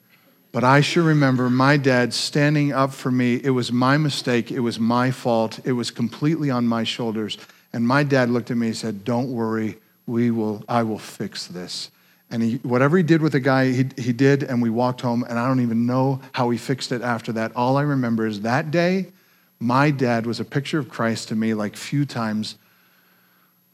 [0.53, 3.41] But I sure remember my dad standing up for me.
[3.43, 4.51] It was my mistake.
[4.51, 5.61] It was my fault.
[5.65, 7.39] It was completely on my shoulders.
[7.73, 9.79] And my dad looked at me and said, Don't worry,
[10.11, 11.91] we will, I will fix this.
[12.31, 15.25] And he, whatever he did with the guy, he, he did, and we walked home,
[15.29, 17.55] and I don't even know how he fixed it after that.
[17.57, 19.13] All I remember is that day
[19.61, 22.57] my dad was a picture of Christ to me like few times,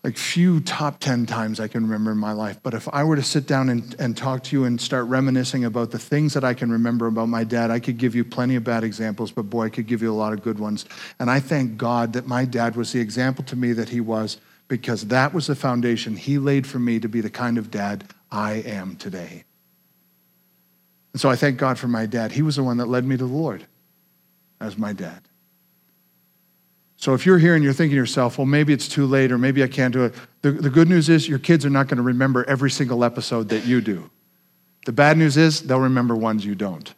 [0.02, 2.58] like few top 10 times I can remember in my life.
[2.62, 5.64] But if I were to sit down and, and talk to you and start reminiscing
[5.64, 8.56] about the things that I can remember about my dad, I could give you plenty
[8.56, 10.86] of bad examples, but boy, I could give you a lot of good ones.
[11.20, 14.38] And I thank God that my dad was the example to me that he was
[14.68, 18.04] because that was the foundation he laid for me to be the kind of dad
[18.30, 19.44] I am today.
[21.12, 22.32] And so I thank God for my dad.
[22.32, 23.66] He was the one that led me to the Lord
[24.60, 25.22] as my dad.
[26.96, 29.38] So if you're here and you're thinking to yourself, well, maybe it's too late or
[29.38, 31.98] maybe I can't do it, the, the good news is your kids are not going
[31.98, 34.10] to remember every single episode that you do.
[34.86, 36.92] The bad news is they'll remember ones you don't.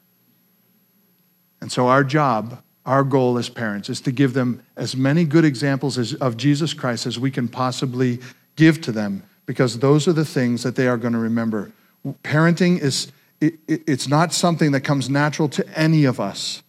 [1.60, 5.44] And so our job, our goal as parents, is to give them as many good
[5.44, 8.18] examples as, of Jesus Christ as we can possibly
[8.56, 11.70] give to them because those are the things that they are going to remember.
[12.24, 13.12] Parenting is,
[13.42, 16.62] it, it, it's not something that comes natural to any of us.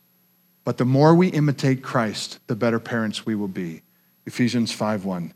[0.65, 3.81] But the more we imitate Christ, the better parents we will be.
[4.25, 5.31] Ephesians 5:1.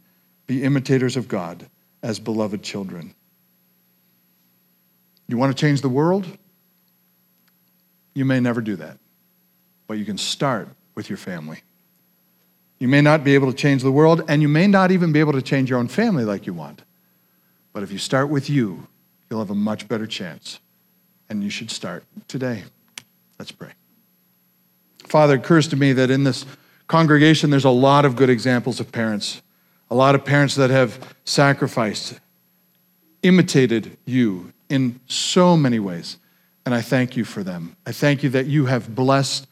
[0.47, 1.65] Be imitators of God
[2.03, 3.15] as beloved children.
[5.27, 6.27] You want to change the world?
[8.13, 8.97] You may never do that.
[9.93, 11.61] You can start with your family.
[12.79, 15.19] You may not be able to change the world, and you may not even be
[15.19, 16.81] able to change your own family like you want.
[17.71, 18.87] But if you start with you,
[19.29, 20.59] you'll have a much better chance.
[21.29, 22.63] And you should start today.
[23.39, 23.71] Let's pray.
[25.05, 26.45] Father, it occurs to me that in this
[26.87, 29.41] congregation, there's a lot of good examples of parents,
[29.89, 32.19] a lot of parents that have sacrificed,
[33.21, 36.17] imitated you in so many ways.
[36.65, 37.75] And I thank you for them.
[37.85, 39.47] I thank you that you have blessed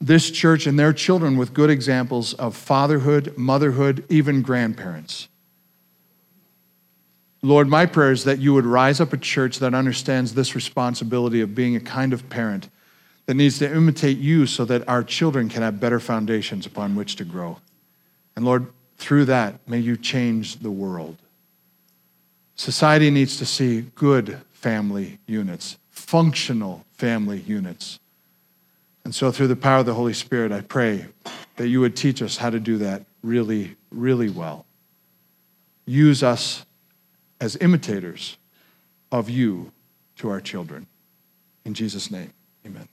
[0.00, 5.28] this church and their children with good examples of fatherhood, motherhood, even grandparents.
[7.42, 11.40] Lord, my prayer is that you would rise up a church that understands this responsibility
[11.40, 12.68] of being a kind of parent
[13.26, 17.16] that needs to imitate you so that our children can have better foundations upon which
[17.16, 17.58] to grow.
[18.34, 21.16] And Lord, through that, may you change the world.
[22.54, 28.00] Society needs to see good family units, functional family units.
[29.08, 31.06] And so, through the power of the Holy Spirit, I pray
[31.56, 34.66] that you would teach us how to do that really, really well.
[35.86, 36.66] Use us
[37.40, 38.36] as imitators
[39.10, 39.72] of you
[40.16, 40.86] to our children.
[41.64, 42.34] In Jesus' name,
[42.66, 42.86] amen.